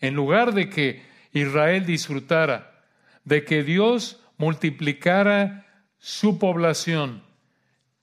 [0.00, 2.84] En lugar de que Israel disfrutara,
[3.24, 5.66] de que Dios multiplicara
[5.98, 7.22] su población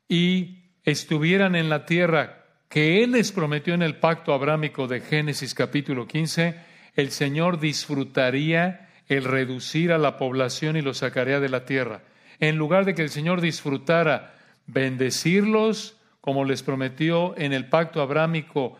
[0.07, 5.53] y estuvieran en la tierra que Él les prometió en el pacto abrámico de Génesis
[5.53, 6.55] capítulo 15,
[6.95, 12.01] el Señor disfrutaría el reducir a la población y lo sacaría de la tierra.
[12.39, 14.35] En lugar de que el Señor disfrutara
[14.67, 18.77] bendecirlos, como les prometió en el pacto abrámico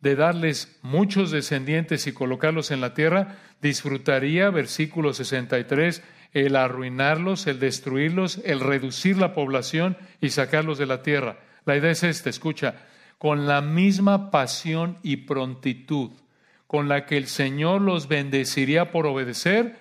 [0.00, 7.60] de darles muchos descendientes y colocarlos en la tierra, disfrutaría, versículo 63, el arruinarlos, el
[7.60, 11.40] destruirlos, el reducir la población y sacarlos de la tierra.
[11.66, 12.86] La idea es esta, escucha,
[13.18, 16.10] con la misma pasión y prontitud
[16.66, 19.78] con la que el Señor los bendeciría por obedecer,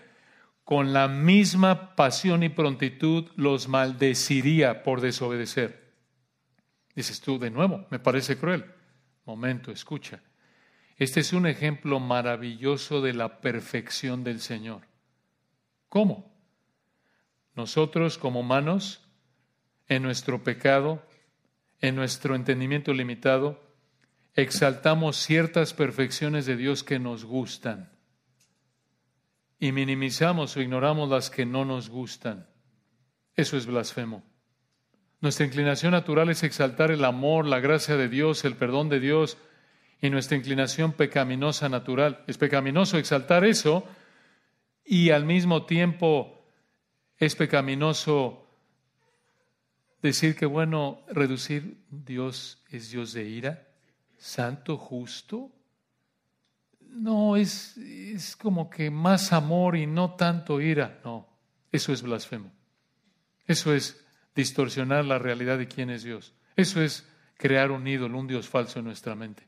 [0.64, 5.94] con la misma pasión y prontitud los maldeciría por desobedecer.
[6.96, 8.66] Dices tú, de nuevo, me parece cruel.
[9.26, 10.22] Momento, escucha.
[10.98, 14.82] Este es un ejemplo maravilloso de la perfección del Señor.
[15.90, 16.32] ¿Cómo?
[17.56, 19.02] Nosotros como humanos,
[19.88, 21.06] en nuestro pecado,
[21.82, 23.62] en nuestro entendimiento limitado,
[24.36, 27.92] exaltamos ciertas perfecciones de Dios que nos gustan
[29.60, 32.48] y minimizamos o ignoramos las que no nos gustan.
[33.36, 34.24] Eso es blasfemo.
[35.22, 39.38] Nuestra inclinación natural es exaltar el amor, la gracia de Dios, el perdón de Dios
[40.02, 42.26] y nuestra inclinación pecaminosa natural.
[42.28, 43.88] Es pecaminoso exaltar eso
[44.84, 46.46] y al mismo tiempo
[47.18, 48.46] es pecaminoso
[50.02, 53.68] decir que, bueno, reducir Dios es Dios de ira,
[54.24, 55.52] santo, justo.
[56.80, 61.02] No, es, es como que más amor y no tanto ira.
[61.04, 61.28] No,
[61.72, 62.52] eso es blasfemo.
[63.46, 66.34] Eso es distorsionar la realidad de quién es Dios.
[66.56, 67.06] Eso es
[67.38, 69.44] crear un ídolo, un Dios falso en nuestra mente.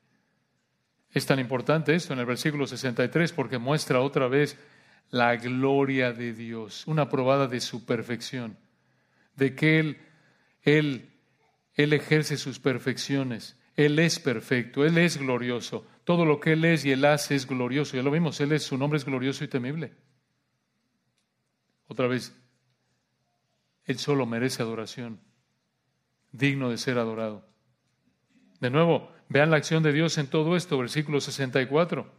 [1.12, 4.58] Es tan importante esto en el versículo 63 porque muestra otra vez
[5.10, 8.58] la gloria de Dios, una probada de su perfección,
[9.36, 9.98] de que Él,
[10.64, 11.10] Él,
[11.76, 16.86] Él ejerce sus perfecciones, Él es perfecto, Él es glorioso, todo lo que Él es
[16.86, 19.48] y Él hace es glorioso, ya lo vimos, Él es, su nombre es glorioso y
[19.48, 19.94] temible.
[21.88, 22.34] Otra vez,
[23.84, 25.20] Él solo merece adoración,
[26.32, 27.46] digno de ser adorado.
[28.60, 32.10] De nuevo, vean la acción de Dios en todo esto, versículo 64.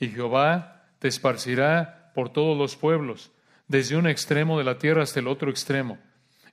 [0.00, 3.32] Y Jehová te esparcirá por todos los pueblos,
[3.68, 5.98] desde un extremo de la tierra hasta el otro extremo.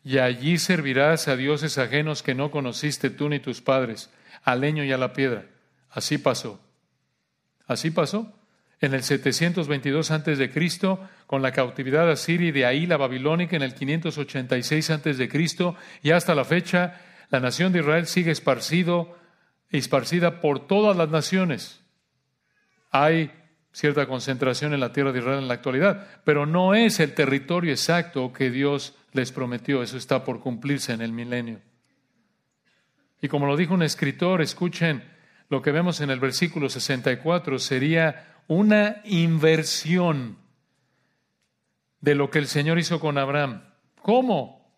[0.04, 4.10] Y allí servirás a dioses ajenos que no conociste tú ni tus padres,
[4.44, 5.46] al leño y a la piedra.
[5.90, 6.60] Así pasó.
[7.68, 8.34] Así pasó.
[8.80, 13.56] En el 722 antes de Cristo, con la cautividad asiria y de ahí la babilónica
[13.56, 17.00] en el 586 antes de Cristo y hasta la fecha
[17.30, 19.18] la nación de Israel sigue esparcido,
[19.70, 21.82] esparcida por todas las naciones.
[22.90, 23.32] Hay
[23.72, 27.72] cierta concentración en la tierra de Israel en la actualidad, pero no es el territorio
[27.72, 29.82] exacto que Dios les prometió.
[29.82, 31.60] Eso está por cumplirse en el milenio.
[33.22, 35.04] Y como lo dijo un escritor, escuchen
[35.50, 40.38] lo que vemos en el versículo 64, sería una inversión
[42.00, 43.64] de lo que el Señor hizo con Abraham.
[44.02, 44.74] ¿Cómo?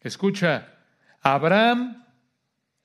[0.00, 0.78] Escucha,
[1.20, 2.04] Abraham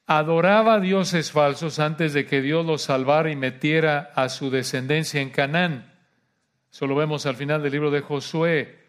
[0.07, 5.31] adoraba dioses falsos antes de que Dios los salvara y metiera a su descendencia en
[5.31, 5.93] Canaán.
[6.71, 8.79] Eso lo vemos al final del libro de Josué,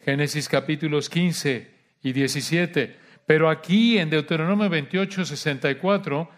[0.00, 1.70] Génesis capítulos 15
[2.02, 2.96] y 17.
[3.26, 6.30] Pero aquí en Deuteronomio 28, 64,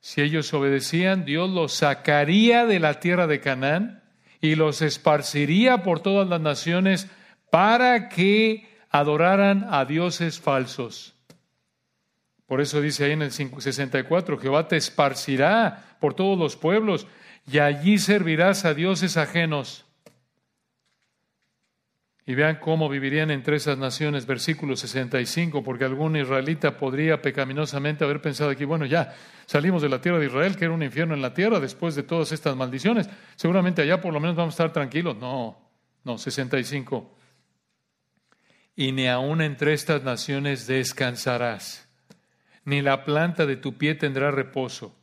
[0.00, 4.02] si ellos obedecían, Dios los sacaría de la tierra de Canaán
[4.40, 7.08] y los esparciría por todas las naciones
[7.50, 11.13] para que adoraran a dioses falsos.
[12.46, 17.06] Por eso dice ahí en el 64, Jehová te esparcirá por todos los pueblos
[17.50, 19.86] y allí servirás a dioses ajenos.
[22.26, 28.22] Y vean cómo vivirían entre esas naciones, versículo 65, porque algún israelita podría pecaminosamente haber
[28.22, 29.14] pensado aquí, bueno, ya
[29.44, 32.02] salimos de la tierra de Israel, que era un infierno en la tierra después de
[32.02, 33.10] todas estas maldiciones.
[33.36, 35.16] Seguramente allá por lo menos vamos a estar tranquilos.
[35.18, 35.58] No,
[36.02, 37.14] no, 65.
[38.74, 41.83] Y ni aun entre estas naciones descansarás
[42.64, 44.94] ni la planta de tu pie tendrá reposo.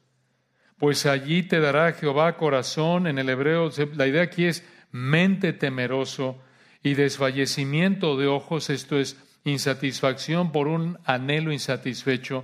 [0.78, 6.42] Pues allí te dará Jehová corazón, en el hebreo, la idea aquí es mente temeroso
[6.82, 12.44] y desfallecimiento de ojos, esto es insatisfacción por un anhelo insatisfecho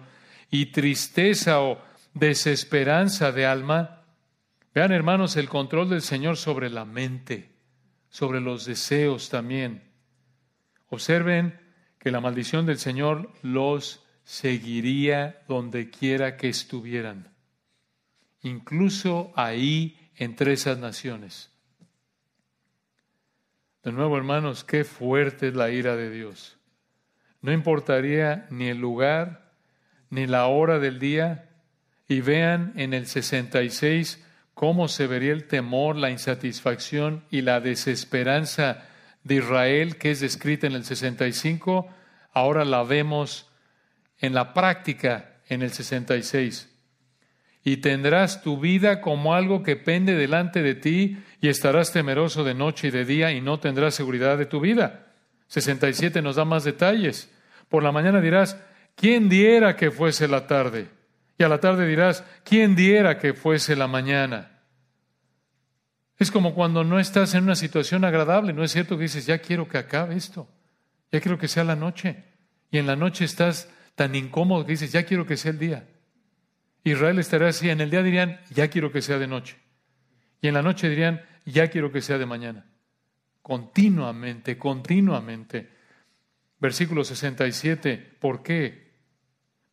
[0.49, 1.81] y tristeza o
[2.13, 4.03] desesperanza de alma.
[4.73, 7.51] Vean hermanos el control del Señor sobre la mente,
[8.09, 9.83] sobre los deseos también.
[10.89, 11.59] Observen
[11.99, 17.29] que la maldición del Señor los seguiría donde quiera que estuvieran,
[18.41, 21.49] incluso ahí entre esas naciones.
[23.83, 26.57] De nuevo, hermanos, qué fuerte es la ira de Dios.
[27.41, 29.53] No importaría ni el lugar,
[30.09, 31.49] ni la hora del día,
[32.09, 34.21] y vean en el 66
[34.53, 38.89] cómo se vería el temor, la insatisfacción y la desesperanza
[39.23, 41.87] de Israel, que es descrita en el 65,
[42.33, 43.46] ahora la vemos
[44.19, 46.73] en la práctica en el 66.
[47.63, 52.53] Y tendrás tu vida como algo que pende delante de ti y estarás temeroso de
[52.53, 55.07] noche y de día y no tendrás seguridad de tu vida.
[55.47, 57.29] 67 nos da más detalles.
[57.69, 58.57] Por la mañana dirás,
[58.95, 60.87] ¿quién diera que fuese la tarde?
[61.37, 64.61] Y a la tarde dirás, ¿quién diera que fuese la mañana?
[66.17, 69.37] Es como cuando no estás en una situación agradable, ¿no es cierto que dices, ya
[69.37, 70.47] quiero que acabe esto,
[71.11, 72.23] ya quiero que sea la noche?
[72.71, 75.87] Y en la noche estás tan incómodo que dices, ya quiero que sea el día.
[76.83, 79.57] Israel estaría así, en el día dirían, ya quiero que sea de noche.
[80.39, 82.67] Y en la noche dirían, ya quiero que sea de mañana.
[83.41, 85.71] Continuamente, continuamente.
[86.59, 88.93] Versículo 67, ¿por qué?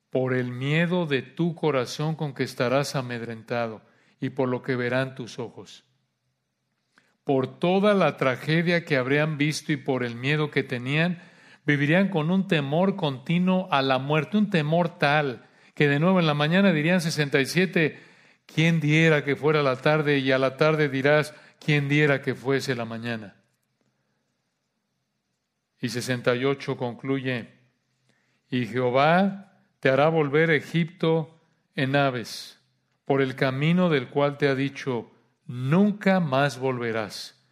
[0.08, 3.82] Por el miedo de tu corazón con que estarás amedrentado
[4.20, 5.84] y por lo que verán tus ojos.
[7.24, 11.20] Por toda la tragedia que habrían visto y por el miedo que tenían,
[11.66, 16.26] vivirían con un temor continuo a la muerte, un temor tal que de nuevo en
[16.26, 17.98] la mañana dirían 67,
[18.46, 20.18] ¿quién diera que fuera la tarde?
[20.18, 23.36] Y a la tarde dirás, ¿quién diera que fuese la mañana?
[25.80, 27.48] Y 68 concluye,
[28.48, 31.40] y Jehová te hará volver a Egipto
[31.74, 32.60] en aves,
[33.04, 35.10] por el camino del cual te ha dicho,
[35.46, 37.43] nunca más volverás.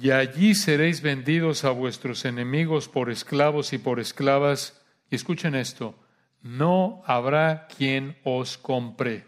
[0.00, 4.80] Y allí seréis vendidos a vuestros enemigos por esclavos y por esclavas.
[5.10, 5.94] Y escuchen esto,
[6.40, 9.26] no habrá quien os compre.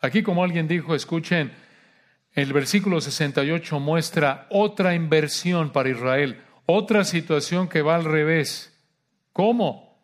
[0.00, 1.52] Aquí como alguien dijo, escuchen,
[2.32, 8.76] el versículo 68 muestra otra inversión para Israel, otra situación que va al revés.
[9.32, 10.02] ¿Cómo?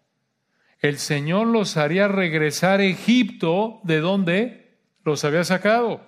[0.79, 6.07] El Señor los haría regresar a Egipto, ¿de dónde los había sacado?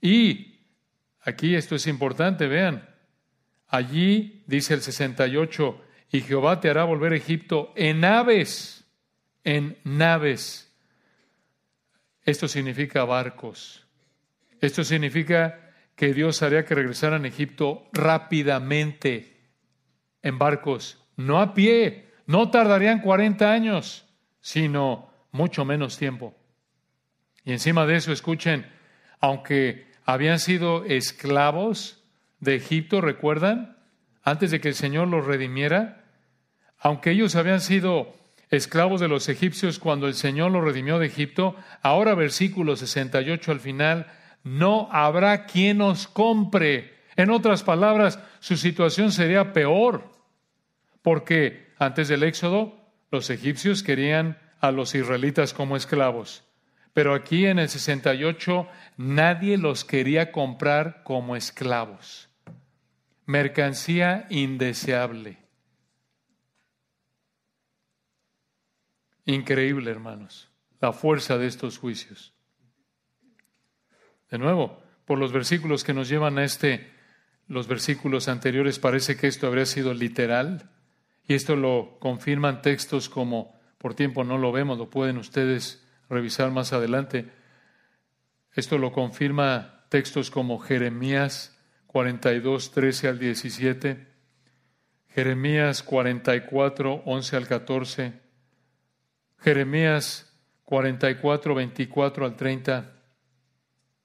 [0.00, 0.55] Y
[1.26, 2.88] aquí esto es importante, vean,
[3.68, 8.84] allí dice el 68, y Jehová te hará volver a Egipto en naves,
[9.44, 10.72] en naves.
[12.24, 13.86] Esto significa barcos.
[14.60, 19.36] Esto significa que Dios haría que regresaran a Egipto rápidamente
[20.22, 24.06] en barcos, no a pie, no tardarían 40 años,
[24.40, 26.36] sino mucho menos tiempo.
[27.44, 28.66] Y encima de eso, escuchen,
[29.20, 32.02] aunque habían sido esclavos
[32.40, 33.76] de Egipto, ¿recuerdan?
[34.22, 36.04] Antes de que el Señor los redimiera,
[36.78, 38.14] aunque ellos habían sido
[38.50, 43.60] esclavos de los egipcios cuando el Señor los redimió de Egipto, ahora versículo 68 al
[43.60, 44.06] final,
[44.44, 46.94] no habrá quien os compre.
[47.16, 50.12] En otras palabras, su situación sería peor,
[51.02, 52.78] porque antes del Éxodo
[53.10, 56.44] los egipcios querían a los israelitas como esclavos,
[56.96, 58.66] pero aquí en el 68
[58.96, 62.30] nadie los quería comprar como esclavos.
[63.26, 65.36] Mercancía indeseable.
[69.26, 70.48] Increíble, hermanos,
[70.80, 72.32] la fuerza de estos juicios.
[74.30, 76.94] De nuevo, por los versículos que nos llevan a este,
[77.46, 80.70] los versículos anteriores, parece que esto habría sido literal.
[81.28, 86.50] Y esto lo confirman textos como, por tiempo no lo vemos, lo pueden ustedes revisar
[86.50, 87.30] más adelante.
[88.54, 94.06] Esto lo confirma textos como Jeremías 42, 13 al 17,
[95.08, 98.12] Jeremías 44, 11 al 14,
[99.38, 100.32] Jeremías
[100.64, 102.92] 44, 24 al 30.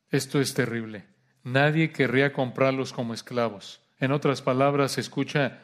[0.09, 1.05] Esto es terrible.
[1.43, 3.81] Nadie querría comprarlos como esclavos.
[3.99, 5.63] En otras palabras, escucha,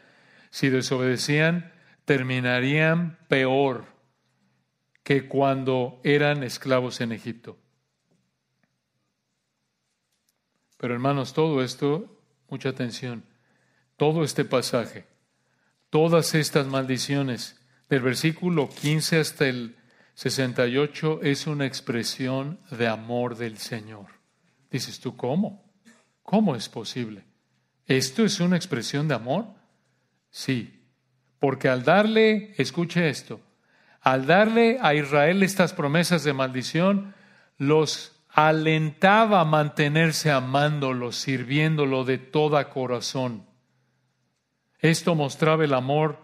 [0.49, 1.71] si desobedecían,
[2.05, 3.96] terminarían peor
[5.08, 7.58] que cuando eran esclavos en Egipto.
[10.78, 13.24] Pero hermanos, todo esto, mucha atención,
[13.95, 15.08] todo este pasaje,
[15.89, 19.78] todas estas maldiciones, del versículo 15 hasta el
[20.16, 24.08] 68, es una expresión de amor del Señor.
[24.70, 25.72] Dices tú, ¿cómo?
[26.22, 27.24] ¿Cómo es posible?
[27.86, 29.45] ¿Esto es una expresión de amor?
[30.30, 30.84] Sí,
[31.39, 33.39] porque al darle, escuche esto,
[34.01, 37.13] al darle a Israel estas promesas de maldición,
[37.57, 43.45] los alentaba a mantenerse amándolo, sirviéndolo de toda corazón.
[44.79, 46.19] Esto mostraba el amor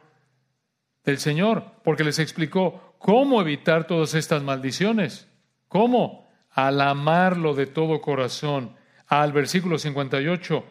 [1.04, 5.28] del Señor, porque les explicó cómo evitar todas estas maldiciones.
[5.68, 6.24] ¿Cómo?
[6.54, 8.76] al amarlo de todo corazón.
[9.08, 10.64] Al versículo 58,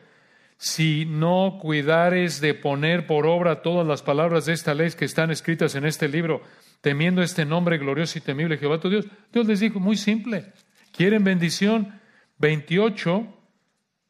[0.57, 5.31] si no cuidares de poner por obra todas las palabras de esta ley que están
[5.31, 6.43] escritas en este libro,
[6.83, 10.53] temiendo este nombre glorioso y temible Jehová tu Dios, Dios les dijo, muy simple,
[10.95, 11.99] ¿quieren bendición?
[12.39, 13.27] 28,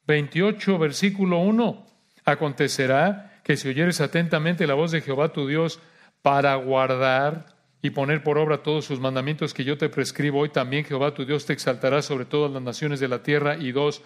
[0.07, 1.87] 28, versículo 1,
[2.25, 5.81] acontecerá que si oyeres atentamente la voz de Jehová tu Dios
[6.23, 7.47] para guardar
[7.83, 11.25] y poner por obra todos sus mandamientos que yo te prescribo hoy, también Jehová tu
[11.25, 13.57] Dios te exaltará sobre todas las naciones de la tierra.
[13.57, 14.03] Y dos,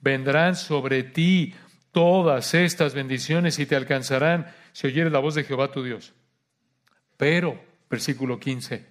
[0.00, 1.54] vendrán sobre ti
[1.92, 6.12] todas estas bendiciones y te alcanzarán si oyeres la voz de Jehová tu Dios.
[7.16, 8.86] Pero, versículo 15,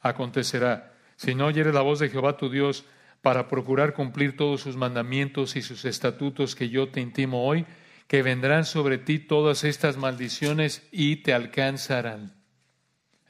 [0.00, 2.84] acontecerá, si no oyeres la voz de Jehová tu Dios
[3.20, 7.66] para procurar cumplir todos sus mandamientos y sus estatutos que yo te intimo hoy,
[8.08, 12.34] que vendrán sobre ti todas estas maldiciones y te alcanzarán.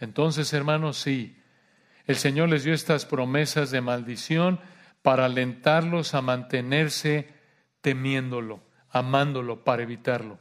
[0.01, 1.37] Entonces, hermanos, sí,
[2.07, 4.61] el Señor les dio estas promesas de maldición
[5.03, 7.29] para alentarlos a mantenerse
[7.81, 10.39] temiéndolo, amándolo, para evitarlo.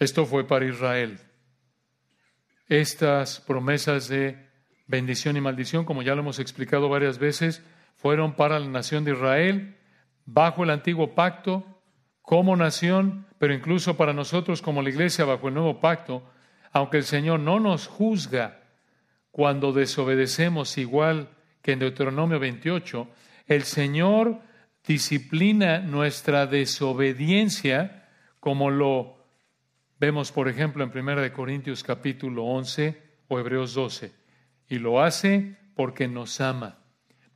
[0.00, 1.20] Esto fue para Israel.
[2.68, 4.48] Estas promesas de
[4.86, 7.62] bendición y maldición, como ya lo hemos explicado varias veces,
[7.96, 9.76] fueron para la nación de Israel
[10.24, 11.82] bajo el antiguo pacto
[12.22, 16.22] como nación, pero incluso para nosotros como la iglesia bajo el nuevo pacto,
[16.72, 18.62] aunque el Señor no nos juzga
[19.30, 21.28] cuando desobedecemos igual
[21.60, 23.06] que en Deuteronomio 28,
[23.48, 24.40] el Señor
[24.86, 28.08] disciplina nuestra desobediencia
[28.40, 29.19] como lo
[30.00, 34.10] Vemos, por ejemplo, en 1 Corintios capítulo 11 o Hebreos 12,
[34.70, 36.78] y lo hace porque nos ama,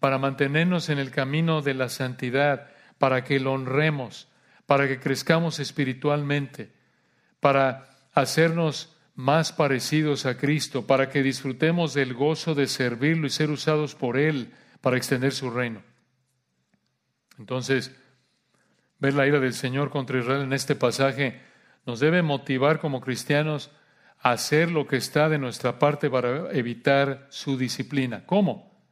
[0.01, 4.29] para mantenernos en el camino de la santidad, para que lo honremos,
[4.65, 6.73] para que crezcamos espiritualmente,
[7.39, 13.51] para hacernos más parecidos a Cristo, para que disfrutemos del gozo de servirlo y ser
[13.51, 15.83] usados por Él para extender su reino.
[17.39, 17.95] Entonces,
[19.01, 21.53] ver la ira del Señor contra Israel en este pasaje
[21.87, 23.71] nos debe motivar como cristianos
[24.19, 28.25] a hacer lo que está de nuestra parte para evitar su disciplina.
[28.27, 28.83] ¿Cómo?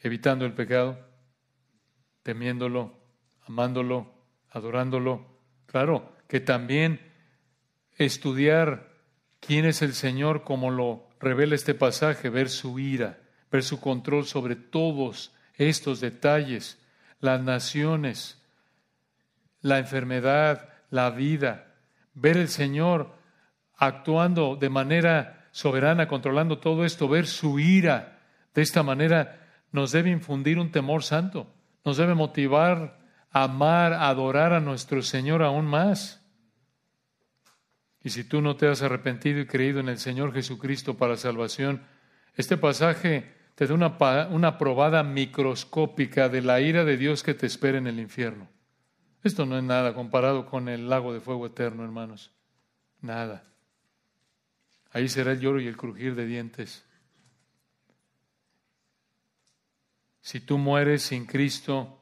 [0.00, 0.98] Evitando el pecado,
[2.22, 2.98] temiéndolo,
[3.46, 4.12] amándolo,
[4.50, 5.26] adorándolo.
[5.66, 7.00] Claro, que también
[7.96, 8.92] estudiar
[9.40, 13.20] quién es el Señor como lo revela este pasaje, ver su ira,
[13.50, 16.80] ver su control sobre todos estos detalles,
[17.20, 18.42] las naciones,
[19.60, 21.71] la enfermedad, la vida,
[22.14, 23.14] ver el Señor
[23.76, 28.20] actuando de manera soberana, controlando todo esto, ver su ira
[28.54, 29.40] de esta manera,
[29.70, 31.52] nos debe infundir un temor santo,
[31.84, 32.98] nos debe motivar
[33.30, 36.22] a amar, a adorar a nuestro Señor aún más.
[38.04, 41.82] Y si tú no te has arrepentido y creído en el Señor Jesucristo para salvación,
[42.36, 43.96] este pasaje te da una,
[44.30, 48.48] una probada microscópica de la ira de Dios que te espera en el infierno.
[49.22, 52.32] Esto no es nada comparado con el lago de fuego eterno, hermanos.
[53.00, 53.44] Nada.
[54.90, 56.84] Ahí será el lloro y el crujir de dientes.
[60.20, 62.00] Si tú mueres sin Cristo,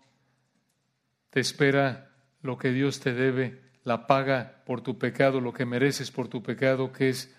[1.31, 2.11] te espera
[2.43, 6.43] lo que Dios te debe, la paga por tu pecado, lo que mereces por tu
[6.43, 7.35] pecado, que es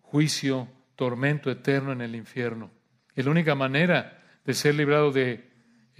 [0.00, 2.70] juicio, tormento eterno en el infierno.
[3.14, 5.51] La única manera de ser librado de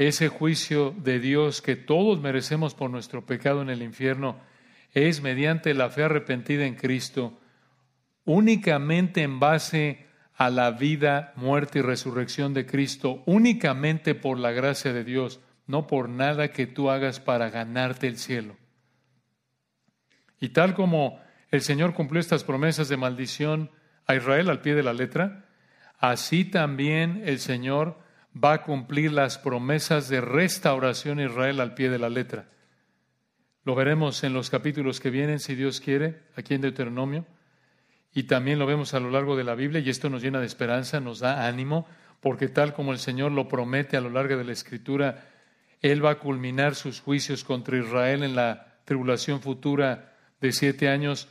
[0.08, 4.40] ese juicio de Dios que todos merecemos por nuestro pecado en el infierno
[4.92, 7.38] es mediante la fe arrepentida en Cristo,
[8.24, 14.92] únicamente en base a la vida, muerte y resurrección de Cristo, únicamente por la gracia
[14.92, 18.56] de Dios, no por nada que tú hagas para ganarte el cielo.
[20.40, 23.70] Y tal como el Señor cumplió estas promesas de maldición
[24.06, 25.46] a Israel al pie de la letra,
[25.98, 27.98] así también el Señor
[28.32, 32.48] va a cumplir las promesas de restauración a Israel al pie de la letra.
[33.64, 37.26] Lo veremos en los capítulos que vienen, si Dios quiere, aquí en Deuteronomio.
[38.14, 40.46] Y también lo vemos a lo largo de la Biblia y esto nos llena de
[40.46, 41.86] esperanza, nos da ánimo,
[42.20, 45.28] porque tal como el Señor lo promete a lo largo de la Escritura,
[45.80, 51.28] Él va a culminar sus juicios contra Israel en la tribulación futura de siete años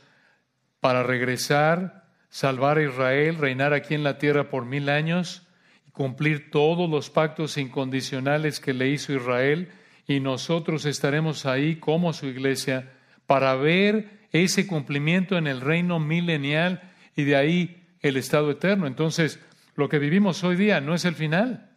[0.80, 5.46] para regresar, salvar a Israel, reinar aquí en la tierra por mil años
[5.92, 9.70] cumplir todos los pactos incondicionales que le hizo Israel
[10.06, 12.92] y nosotros estaremos ahí como su iglesia
[13.26, 16.82] para ver ese cumplimiento en el reino milenial
[17.14, 18.86] y de ahí el estado eterno.
[18.86, 19.38] Entonces,
[19.76, 21.70] lo que vivimos hoy día no es el final,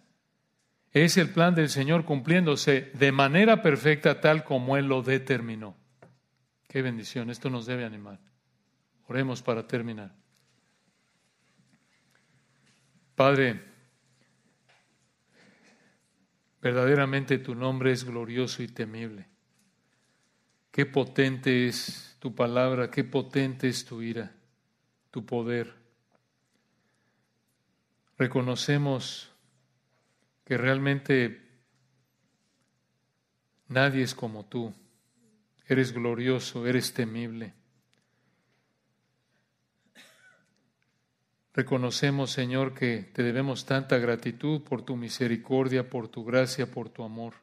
[0.92, 5.76] es el plan del Señor cumpliéndose de manera perfecta tal como Él lo determinó.
[6.68, 8.20] Qué bendición, esto nos debe animar.
[9.08, 10.14] Oremos para terminar.
[13.14, 13.75] Padre,
[16.66, 19.28] Verdaderamente tu nombre es glorioso y temible.
[20.72, 24.36] Qué potente es tu palabra, qué potente es tu ira,
[25.12, 25.76] tu poder.
[28.18, 29.32] Reconocemos
[30.44, 31.40] que realmente
[33.68, 34.74] nadie es como tú.
[35.68, 37.54] Eres glorioso, eres temible.
[41.56, 47.02] Reconocemos, Señor, que te debemos tanta gratitud por tu misericordia, por tu gracia, por tu
[47.02, 47.36] amor.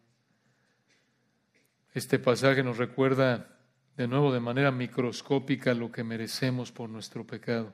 [1.95, 3.59] Este pasaje nos recuerda
[3.97, 7.73] de nuevo de manera microscópica lo que merecemos por nuestro pecado.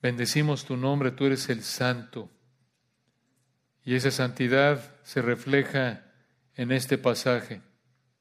[0.00, 2.30] Bendecimos tu nombre, tú eres el santo.
[3.84, 6.06] Y esa santidad se refleja
[6.54, 7.60] en este pasaje,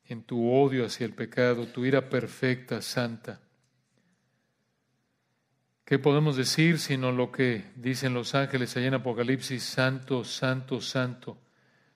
[0.03, 3.39] en tu odio hacia el pecado, tu ira perfecta, santa.
[5.90, 9.64] ¿Qué podemos decir sino lo que dicen los ángeles allá en Apocalipsis?
[9.64, 11.42] Santo, santo, santo,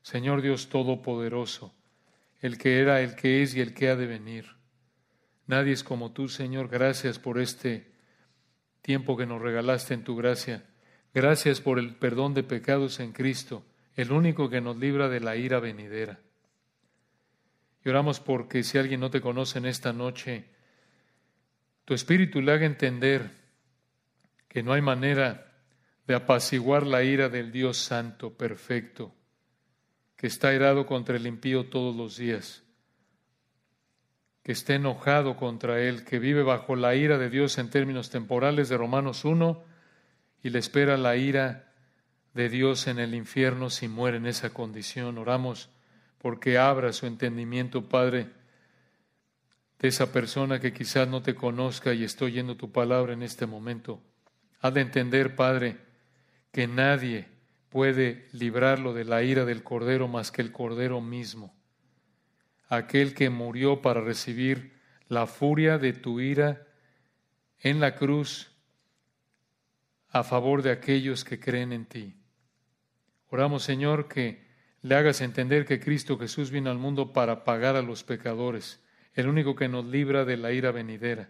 [0.01, 1.75] Señor Dios Todopoderoso,
[2.41, 4.47] el que era, el que es y el que ha de venir.
[5.45, 6.69] Nadie es como tú, Señor.
[6.69, 7.91] Gracias por este
[8.81, 10.65] tiempo que nos regalaste en tu gracia.
[11.13, 13.63] Gracias por el perdón de pecados en Cristo,
[13.95, 16.19] el único que nos libra de la ira venidera.
[17.85, 20.45] Y oramos porque si alguien no te conoce en esta noche,
[21.85, 23.42] tu espíritu le haga entender
[24.53, 25.51] que no hay manera
[26.05, 29.15] de apaciguar la ira del Dios Santo, perfecto,
[30.15, 32.59] que está irado contra el impío todos los días.
[34.43, 38.67] que esté enojado contra él, que vive bajo la ira de Dios en términos temporales
[38.67, 39.63] de Romanos 1
[40.43, 41.71] y le espera la ira
[42.33, 45.17] de Dios en el infierno si muere en esa condición.
[45.17, 45.69] Oramos
[46.17, 48.31] porque abra su entendimiento, Padre,
[49.79, 53.45] de esa persona que quizás no te conozca y estoy yendo tu palabra en este
[53.45, 54.01] momento.
[54.63, 55.77] Haz de entender, Padre,
[56.51, 57.27] que nadie
[57.69, 61.53] puede librarlo de la ira del Cordero más que el Cordero mismo
[62.75, 64.73] aquel que murió para recibir
[65.07, 66.67] la furia de tu ira
[67.59, 68.51] en la cruz
[70.09, 72.15] a favor de aquellos que creen en ti.
[73.29, 74.47] Oramos, Señor, que
[74.81, 78.83] le hagas entender que Cristo Jesús vino al mundo para pagar a los pecadores,
[79.13, 81.29] el único que nos libra de la ira venidera.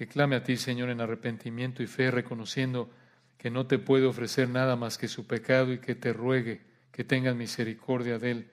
[0.00, 2.88] Que clame a ti, Señor, en arrepentimiento y fe, reconociendo
[3.36, 7.04] que no te puede ofrecer nada más que su pecado y que te ruegue que
[7.04, 8.50] tengas misericordia de él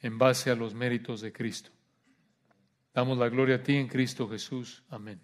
[0.00, 1.72] en base a los méritos de Cristo.
[2.94, 4.84] Damos la gloria a ti en Cristo Jesús.
[4.90, 5.20] Amén.